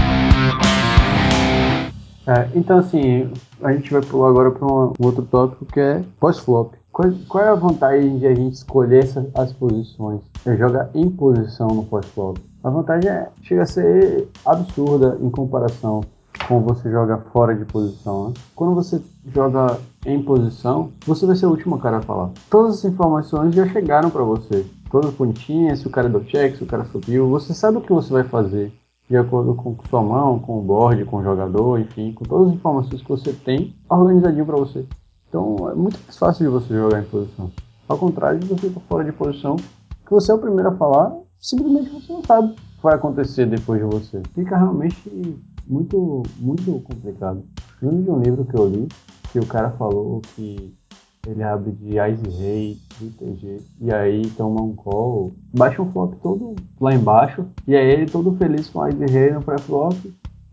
É, 2.25 2.49
então 2.55 2.79
assim, 2.79 3.31
a 3.61 3.73
gente 3.73 3.91
vai 3.91 4.01
pular 4.01 4.29
agora 4.29 4.51
para 4.51 4.65
um 4.65 4.93
outro 4.99 5.23
tópico 5.23 5.65
que 5.65 5.79
é 5.79 6.03
pós-flop. 6.19 6.73
Qual, 6.91 7.43
é 7.43 7.49
a 7.49 7.55
vantagem 7.55 8.19
de 8.19 8.27
a 8.27 8.35
gente 8.35 8.53
escolher 8.53 9.03
essa, 9.03 9.27
as 9.33 9.51
posições? 9.51 10.21
É 10.45 10.55
jogar 10.55 10.89
em 10.93 11.09
posição 11.09 11.67
no 11.67 11.83
pós-flop. 11.85 12.37
A 12.63 12.69
vantagem 12.69 13.09
é, 13.09 13.29
chega 13.41 13.63
a 13.63 13.65
ser 13.65 14.27
absurda 14.45 15.17
em 15.19 15.29
comparação 15.29 16.01
com 16.47 16.61
você 16.61 16.91
joga 16.91 17.17
fora 17.31 17.55
de 17.55 17.65
posição. 17.65 18.29
Né? 18.29 18.33
Quando 18.55 18.75
você 18.75 19.01
joga 19.33 19.79
em 20.05 20.21
posição, 20.21 20.91
você 21.05 21.25
vai 21.25 21.35
ser 21.35 21.45
o 21.45 21.51
último 21.51 21.79
cara 21.79 21.97
a 21.97 22.01
falar. 22.01 22.31
Todas 22.49 22.79
as 22.79 22.85
informações 22.85 23.55
já 23.55 23.67
chegaram 23.67 24.09
para 24.09 24.23
você. 24.23 24.65
Todas 24.91 25.13
pontinhas, 25.13 25.79
se 25.79 25.87
o 25.87 25.89
cara 25.89 26.09
deu 26.09 26.23
check, 26.25 26.55
se 26.55 26.63
o 26.63 26.67
cara 26.67 26.85
subiu, 26.85 27.27
você 27.27 27.53
sabe 27.53 27.77
o 27.77 27.81
que 27.81 27.91
você 27.91 28.11
vai 28.11 28.23
fazer 28.23 28.71
de 29.09 29.17
acordo 29.17 29.53
com 29.55 29.75
sua 29.89 30.01
mão, 30.01 30.39
com 30.39 30.59
o 30.59 30.61
board, 30.61 31.03
com 31.05 31.17
o 31.17 31.23
jogador, 31.23 31.79
enfim, 31.79 32.13
com 32.13 32.23
todas 32.25 32.49
as 32.49 32.55
informações 32.55 33.01
que 33.01 33.09
você 33.09 33.33
tem 33.33 33.75
organizadinho 33.89 34.45
para 34.45 34.55
você. 34.55 34.85
Então 35.27 35.69
é 35.69 35.75
muito 35.75 35.99
mais 36.03 36.17
fácil 36.17 36.45
de 36.45 36.51
você 36.51 36.73
jogar 36.73 36.99
em 36.99 37.05
posição. 37.05 37.51
Ao 37.87 37.97
contrário 37.97 38.39
de 38.39 38.47
você 38.47 38.67
estar 38.67 38.79
fora 38.81 39.03
de 39.03 39.11
posição, 39.11 39.55
que 39.55 40.11
você 40.11 40.31
é 40.31 40.35
o 40.35 40.39
primeiro 40.39 40.69
a 40.69 40.75
falar, 40.75 41.15
simplesmente 41.37 41.89
você 41.89 42.13
não 42.13 42.23
sabe 42.23 42.51
o 42.51 42.53
que 42.53 42.83
vai 42.83 42.95
acontecer 42.95 43.45
depois 43.45 43.81
de 43.81 43.85
você. 43.85 44.21
Fica 44.33 44.57
realmente 44.57 45.41
muito, 45.67 46.23
muito 46.39 46.71
complicado. 46.81 47.43
Lembro 47.81 48.03
de 48.03 48.09
um 48.09 48.19
livro 48.19 48.45
que 48.45 48.57
eu 48.57 48.67
li 48.67 48.87
que 49.33 49.39
o 49.39 49.45
cara 49.47 49.71
falou 49.71 50.21
que 50.35 50.71
ele 51.27 51.41
abre 51.41 51.71
de 51.71 51.97
Ice 51.97 52.37
Rei, 52.37 52.77
do 52.99 53.09
TG, 53.17 53.61
e 53.81 53.91
aí 53.91 54.29
toma 54.37 54.61
um 54.61 54.75
call, 54.75 55.31
baixa 55.51 55.81
um 55.81 55.91
flop 55.91 56.13
todo 56.21 56.55
lá 56.79 56.93
embaixo, 56.93 57.43
e 57.67 57.75
aí 57.75 57.89
ele 57.89 58.05
todo 58.05 58.35
feliz 58.35 58.69
com 58.69 58.87
Ice 58.87 59.03
Rei 59.05 59.31
no 59.31 59.41
pré-flop, 59.41 59.95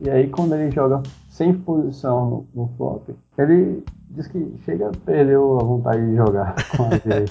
e 0.00 0.08
aí 0.08 0.28
quando 0.28 0.54
ele 0.54 0.70
joga 0.70 1.02
sem 1.28 1.52
posição 1.52 2.46
no, 2.54 2.62
no, 2.62 2.68
flop, 2.78 3.02
ele 3.36 3.84
diz 4.08 4.26
que 4.28 4.54
chega 4.64 4.90
perdeu 5.04 5.58
a 5.60 5.62
vontade 5.62 6.06
de 6.06 6.16
jogar 6.16 6.54
com 6.74 6.88
Ice 6.94 7.06
Rei. 7.06 7.24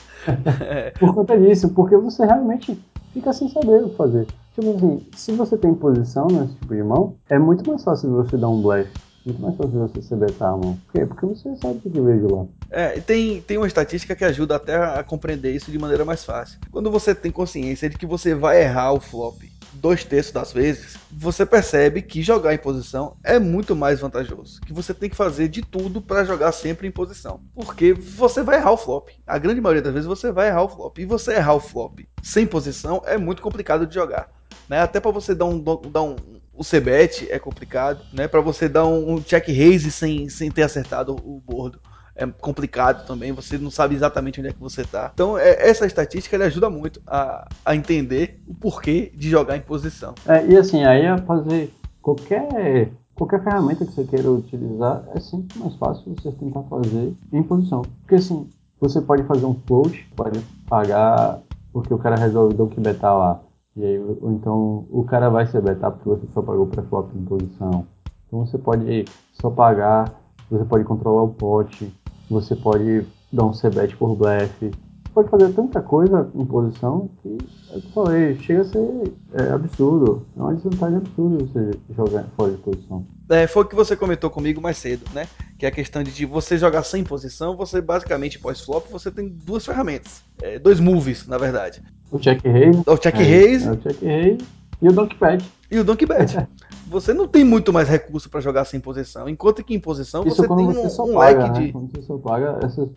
Por 0.99 1.15
conta 1.15 1.39
disso, 1.39 1.69
porque 1.69 1.97
você 1.97 2.27
realmente 2.27 2.79
fica 3.11 3.33
sem 3.33 3.49
saber 3.49 3.85
o 3.85 3.89
que 3.89 3.95
fazer. 3.95 4.27
Tipo 4.53 4.75
assim, 4.75 5.07
se 5.15 5.31
você 5.31 5.57
tem 5.57 5.73
posição 5.73 6.27
nesse 6.27 6.53
tipo 6.55 6.75
de 6.75 6.83
mão, 6.83 7.15
é 7.27 7.39
muito 7.39 7.67
mais 7.67 7.83
fácil 7.83 8.11
você 8.11 8.37
dar 8.37 8.49
um 8.49 8.61
blefe. 8.61 9.08
Muito 9.29 9.41
mais 9.41 9.55
fácil 9.55 9.79
você 9.79 10.01
se 10.01 10.15
betar 10.15 10.49
a 10.49 10.57
mão. 10.57 10.79
Por 10.87 10.91
quê? 10.91 11.05
Porque 11.05 11.25
você 11.25 11.55
sabe 11.55 11.77
o 11.77 11.81
que 11.81 12.01
veio 12.01 12.35
lá. 12.35 12.45
É, 12.71 12.99
tem, 12.99 13.41
tem 13.41 13.57
uma 13.57 13.67
estatística 13.67 14.15
que 14.15 14.25
ajuda 14.25 14.55
até 14.55 14.75
a 14.75 15.03
compreender 15.03 15.53
isso 15.53 15.71
de 15.71 15.77
maneira 15.77 16.03
mais 16.03 16.23
fácil. 16.23 16.59
Quando 16.71 16.89
você 16.89 17.13
tem 17.13 17.31
consciência 17.31 17.89
de 17.89 17.97
que 17.97 18.05
você 18.05 18.33
vai 18.33 18.63
errar 18.63 18.93
o 18.93 18.99
flop 18.99 19.43
dois 19.73 20.03
terços 20.03 20.31
das 20.31 20.51
vezes, 20.51 20.97
você 21.11 21.45
percebe 21.45 22.01
que 22.01 22.23
jogar 22.23 22.53
em 22.53 22.57
posição 22.57 23.15
é 23.23 23.37
muito 23.37 23.75
mais 23.75 23.99
vantajoso. 23.99 24.61
Que 24.61 24.73
você 24.73 24.93
tem 24.93 25.09
que 25.09 25.15
fazer 25.15 25.47
de 25.47 25.61
tudo 25.61 26.01
para 26.01 26.25
jogar 26.25 26.51
sempre 26.51 26.87
em 26.87 26.91
posição. 26.91 27.39
Porque 27.53 27.93
você 27.93 28.41
vai 28.41 28.57
errar 28.57 28.71
o 28.71 28.77
flop. 28.77 29.09
A 29.27 29.37
grande 29.37 29.61
maioria 29.61 29.83
das 29.83 29.93
vezes 29.93 30.07
você 30.07 30.31
vai 30.31 30.47
errar 30.47 30.63
o 30.63 30.69
flop. 30.69 30.97
E 30.97 31.05
você 31.05 31.33
errar 31.33 31.53
o 31.53 31.59
flop 31.59 31.99
sem 32.23 32.47
posição 32.47 33.01
é 33.05 33.17
muito 33.17 33.41
complicado 33.43 33.85
de 33.85 33.93
jogar. 33.93 34.29
Né? 34.67 34.79
Até 34.79 34.99
para 34.99 35.11
você 35.11 35.33
dar 35.33 35.45
um, 35.45 35.63
dar 35.63 36.03
um 36.03 36.15
o 36.59 36.63
C-bet 36.63 37.25
é 37.31 37.39
complicado, 37.39 38.03
né? 38.11 38.27
Para 38.27 38.41
você 38.41 38.67
dar 38.67 38.85
um, 38.85 39.21
check 39.21 39.47
raise 39.47 39.89
sem, 39.89 40.27
sem 40.27 40.51
ter 40.51 40.63
acertado 40.63 41.15
o 41.15 41.39
bordo 41.39 41.79
é 42.13 42.27
complicado 42.27 43.07
também, 43.07 43.31
você 43.31 43.57
não 43.57 43.71
sabe 43.71 43.95
exatamente 43.95 44.41
onde 44.41 44.49
é 44.49 44.51
que 44.51 44.59
você 44.59 44.81
está. 44.81 45.09
Então, 45.13 45.37
é, 45.37 45.69
essa 45.69 45.85
estatística 45.85 46.35
ele 46.35 46.43
ajuda 46.43 46.69
muito 46.69 46.99
a, 47.07 47.47
a 47.63 47.73
entender 47.73 48.41
o 48.45 48.53
porquê 48.53 49.09
de 49.15 49.29
jogar 49.29 49.55
em 49.55 49.61
posição. 49.61 50.13
É, 50.27 50.45
e 50.45 50.57
assim, 50.57 50.83
aí 50.83 51.07
a 51.07 51.17
fazer 51.19 51.73
qualquer, 52.01 52.91
qualquer 53.15 53.41
ferramenta 53.41 53.85
que 53.85 53.93
você 53.93 54.03
queira 54.03 54.29
utilizar, 54.29 55.05
é 55.15 55.19
sempre 55.21 55.57
mais 55.59 55.75
fácil 55.75 56.13
você 56.13 56.29
tentar 56.33 56.63
fazer 56.63 57.13
em 57.31 57.41
posição. 57.41 57.83
Porque 58.01 58.15
assim, 58.15 58.49
você 58.81 58.99
pode 58.99 59.23
fazer 59.23 59.45
um 59.45 59.55
float, 59.65 60.05
pode 60.13 60.41
pagar 60.67 61.39
porque 61.71 61.93
o 61.93 61.97
cara 61.97 62.17
resolveu 62.17 62.67
que 62.67 62.81
betar 62.81 63.17
lá. 63.17 63.39
E 63.79 63.85
aí, 63.85 63.97
ou 63.97 64.31
então 64.33 64.85
o 64.89 65.05
cara 65.05 65.29
vai 65.29 65.47
ser 65.47 65.61
betar 65.61 65.91
porque 65.91 66.09
você 66.09 66.27
só 66.33 66.41
pagou 66.41 66.67
pré-flop 66.67 67.09
em 67.15 67.23
posição. 67.23 67.87
Então 68.27 68.45
você 68.45 68.57
pode 68.57 69.05
só 69.31 69.49
pagar, 69.49 70.13
você 70.51 70.65
pode 70.65 70.83
controlar 70.83 71.23
o 71.23 71.29
pote, 71.29 71.89
você 72.29 72.57
pode 72.57 73.05
dar 73.31 73.45
um 73.45 73.53
c-bet 73.53 73.95
por 73.95 74.17
blefe, 74.17 74.71
pode 75.13 75.29
fazer 75.29 75.53
tanta 75.53 75.81
coisa 75.81 76.29
em 76.35 76.45
posição 76.45 77.09
que, 77.21 77.37
é 77.71 77.77
eu 77.77 77.81
falei, 77.93 78.35
chega 78.39 78.61
a 78.61 78.65
ser 78.65 79.13
é, 79.33 79.49
absurdo. 79.51 80.25
É 80.35 80.41
uma 80.41 80.55
desvantagem 80.55 80.97
absurda 80.97 81.45
você 81.45 81.71
jogar 81.95 82.23
fora 82.35 82.51
de 82.51 82.57
posição. 82.57 83.05
É, 83.29 83.47
foi 83.47 83.63
o 83.63 83.65
que 83.65 83.75
você 83.75 83.95
comentou 83.95 84.29
comigo 84.29 84.59
mais 84.59 84.77
cedo, 84.77 85.05
né? 85.13 85.25
Que 85.57 85.65
é 85.65 85.69
a 85.69 85.71
questão 85.71 86.03
de, 86.03 86.11
de 86.11 86.25
você 86.25 86.57
jogar 86.57 86.83
sem 86.83 87.01
posição, 87.01 87.55
você 87.55 87.79
basicamente 87.79 88.39
pós-flop, 88.39 88.89
você 88.91 89.09
tem 89.09 89.29
duas 89.29 89.65
ferramentas. 89.65 90.21
É, 90.41 90.59
dois 90.59 90.81
moves, 90.81 91.25
na 91.27 91.37
verdade. 91.37 91.81
O 92.11 92.19
check 92.19 92.43
raise. 92.43 92.83
O 92.85 92.97
check 92.97 93.15
raise. 93.15 93.67
É, 93.67 93.71
o 93.71 93.77
check 93.77 94.01
raise 94.01 94.47
e 94.81 94.87
o 94.87 94.93
donkey 94.93 95.17
pad. 95.17 95.45
E 95.69 95.79
o 95.79 95.83
donkey 95.83 96.07
pad. 96.07 96.47
você 96.87 97.13
não 97.13 97.27
tem 97.27 97.43
muito 97.43 97.71
mais 97.71 97.87
recurso 97.87 98.29
para 98.29 98.39
jogar 98.39 98.65
sem 98.65 98.79
posição. 98.79 99.27
Enquanto 99.27 99.63
que 99.63 99.73
em 99.73 99.79
posição 99.79 100.25
Isso 100.25 100.37
você 100.37 100.47
tem 100.47 100.65
você 100.65 100.87
um, 100.87 100.89
só 100.89 101.03
um 101.03 101.13
paga, 101.13 101.43
leque 101.43 101.59
né? 101.59 101.65
de. 101.65 101.71
Quando 101.73 101.91
você 101.91 102.01
só 102.01 102.17
paga, 102.17 102.59
essas 102.63 102.89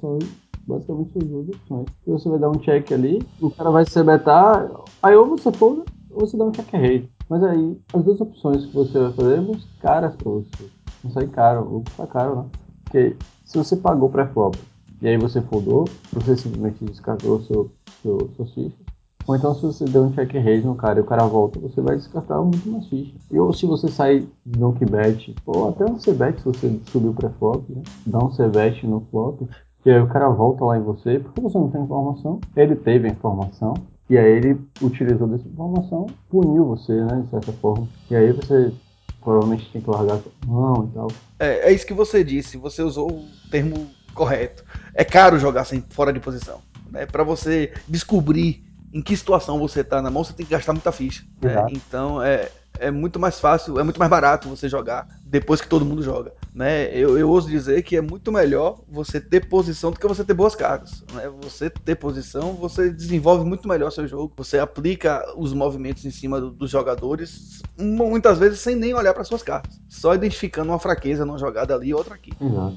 são 0.00 0.18
basicamente 0.66 1.12
as 1.16 1.24
duas 1.24 1.48
opções. 1.48 1.86
Você 2.06 2.28
vai 2.28 2.38
dar 2.38 2.50
um 2.50 2.58
check 2.58 2.92
ali, 2.92 3.26
o 3.40 3.50
cara 3.50 3.70
vai 3.70 3.86
se 3.86 4.02
betar, 4.02 4.68
aí 5.02 5.14
ou 5.14 5.26
você 5.26 5.50
folda 5.52 5.84
ou 6.10 6.26
você 6.26 6.36
dá 6.36 6.44
um 6.44 6.52
check 6.52 6.70
raise. 6.72 7.08
Mas 7.28 7.42
aí, 7.44 7.78
as 7.92 8.02
duas 8.02 8.20
opções 8.20 8.66
que 8.66 8.74
você 8.74 8.98
vai 8.98 9.12
fazer 9.12 9.42
são 9.42 9.56
caras 9.80 10.16
pra 10.16 10.30
você. 10.30 10.68
Não 11.04 11.10
sai 11.10 11.26
caro, 11.28 11.68
ou 11.70 11.82
custa 11.82 12.06
caro, 12.06 12.36
né? 12.36 12.44
Porque 12.84 13.16
se 13.44 13.56
você 13.56 13.76
pagou 13.76 14.08
pré-flop 14.08 14.56
e 15.00 15.08
aí 15.08 15.16
você 15.16 15.40
foldou, 15.40 15.84
você 16.12 16.36
simplesmente 16.36 16.84
descartou 16.84 17.40
seu, 17.42 17.70
seu, 18.02 18.30
suas 18.36 18.52
fichas. 18.52 18.98
Ou 19.26 19.36
então 19.36 19.54
se 19.54 19.60
você 19.60 19.84
deu 19.84 20.04
um 20.04 20.12
check 20.12 20.32
raise 20.32 20.66
no 20.66 20.74
cara 20.74 20.98
e 20.98 21.02
o 21.02 21.06
cara 21.06 21.26
volta, 21.26 21.60
você 21.60 21.82
vai 21.82 21.96
descartar 21.96 22.40
muito 22.40 22.66
mais 22.70 22.86
ficha. 22.86 23.12
E 23.30 23.38
ou 23.38 23.52
se 23.52 23.66
você 23.66 23.88
sai 23.88 24.26
no 24.56 24.72
que 24.72 24.86
bet, 24.86 25.34
ou 25.44 25.68
até 25.68 25.84
um 25.84 25.98
c-bet 25.98 26.38
se 26.38 26.46
você 26.46 26.80
subiu 26.90 27.12
pré-flop, 27.12 27.62
né? 27.68 27.82
dá 28.06 28.18
um 28.18 28.30
c-bet 28.32 28.86
no 28.86 29.06
flop, 29.10 29.42
e 29.84 29.90
aí 29.90 30.00
o 30.00 30.08
cara 30.08 30.30
volta 30.30 30.64
lá 30.64 30.78
em 30.78 30.82
você, 30.82 31.18
porque 31.18 31.40
você 31.42 31.58
não 31.58 31.70
tem 31.70 31.82
informação, 31.82 32.40
ele 32.56 32.74
teve 32.74 33.06
a 33.06 33.12
informação, 33.12 33.74
e 34.08 34.16
aí 34.16 34.32
ele 34.32 34.58
utilizou 34.80 35.28
dessa 35.28 35.46
informação, 35.46 36.06
puniu 36.30 36.64
você, 36.64 36.94
né, 37.04 37.20
de 37.22 37.30
certa 37.30 37.52
forma. 37.52 37.86
E 38.10 38.16
aí 38.16 38.32
você 38.32 38.72
provavelmente 39.20 39.70
tem 39.70 39.82
que 39.82 39.90
largar 39.90 40.16
a 40.16 40.46
mão 40.46 40.88
e 40.90 40.94
tal. 40.94 41.08
É, 41.38 41.68
é 41.68 41.72
isso 41.72 41.86
que 41.86 41.92
você 41.92 42.24
disse, 42.24 42.56
você 42.56 42.82
usou 42.82 43.10
o 43.10 43.24
termo 43.50 43.86
correto. 44.18 44.64
É 44.94 45.04
caro 45.04 45.38
jogar 45.38 45.64
sem, 45.64 45.84
fora 45.90 46.12
de 46.12 46.20
posição. 46.20 46.60
Né? 46.90 47.06
Para 47.06 47.22
você 47.24 47.72
descobrir 47.86 48.64
em 48.92 49.02
que 49.02 49.16
situação 49.16 49.58
você 49.58 49.84
tá 49.84 50.02
na 50.02 50.10
mão, 50.10 50.24
você 50.24 50.32
tem 50.32 50.46
que 50.46 50.52
gastar 50.52 50.72
muita 50.72 50.92
ficha. 50.92 51.22
né? 51.40 51.54
Então 51.68 52.22
é, 52.22 52.50
é 52.80 52.90
muito 52.90 53.18
mais 53.18 53.38
fácil, 53.38 53.78
é 53.78 53.82
muito 53.82 53.98
mais 53.98 54.10
barato 54.10 54.48
você 54.48 54.68
jogar 54.68 55.06
depois 55.24 55.60
que 55.60 55.68
todo 55.68 55.84
mundo 55.84 56.02
joga. 56.02 56.32
Né? 56.54 56.90
Eu, 56.96 57.16
eu 57.18 57.28
ouso 57.28 57.48
dizer 57.48 57.82
que 57.82 57.96
é 57.96 58.00
muito 58.00 58.32
melhor 58.32 58.80
você 58.88 59.20
ter 59.20 59.40
posição 59.48 59.92
do 59.92 59.98
que 60.00 60.08
você 60.08 60.24
ter 60.24 60.34
boas 60.34 60.56
cartas. 60.56 61.04
Né? 61.12 61.28
Você 61.42 61.68
ter 61.70 61.96
posição, 61.96 62.54
você 62.54 62.90
desenvolve 62.90 63.44
muito 63.44 63.68
melhor 63.68 63.90
seu 63.92 64.06
jogo, 64.08 64.32
você 64.36 64.58
aplica 64.58 65.22
os 65.36 65.52
movimentos 65.52 66.04
em 66.04 66.10
cima 66.10 66.40
do- 66.40 66.50
dos 66.50 66.70
jogadores, 66.70 67.62
muitas 67.78 68.38
vezes 68.38 68.60
sem 68.60 68.74
nem 68.74 68.94
olhar 68.94 69.14
para 69.14 69.22
suas 69.24 69.42
cartas, 69.42 69.78
só 69.88 70.14
identificando 70.14 70.72
uma 70.72 70.78
fraqueza 70.78 71.24
numa 71.24 71.38
jogada 71.38 71.74
ali 71.74 71.88
e 71.88 71.94
outra 71.94 72.14
aqui. 72.14 72.32
Exato. 72.40 72.76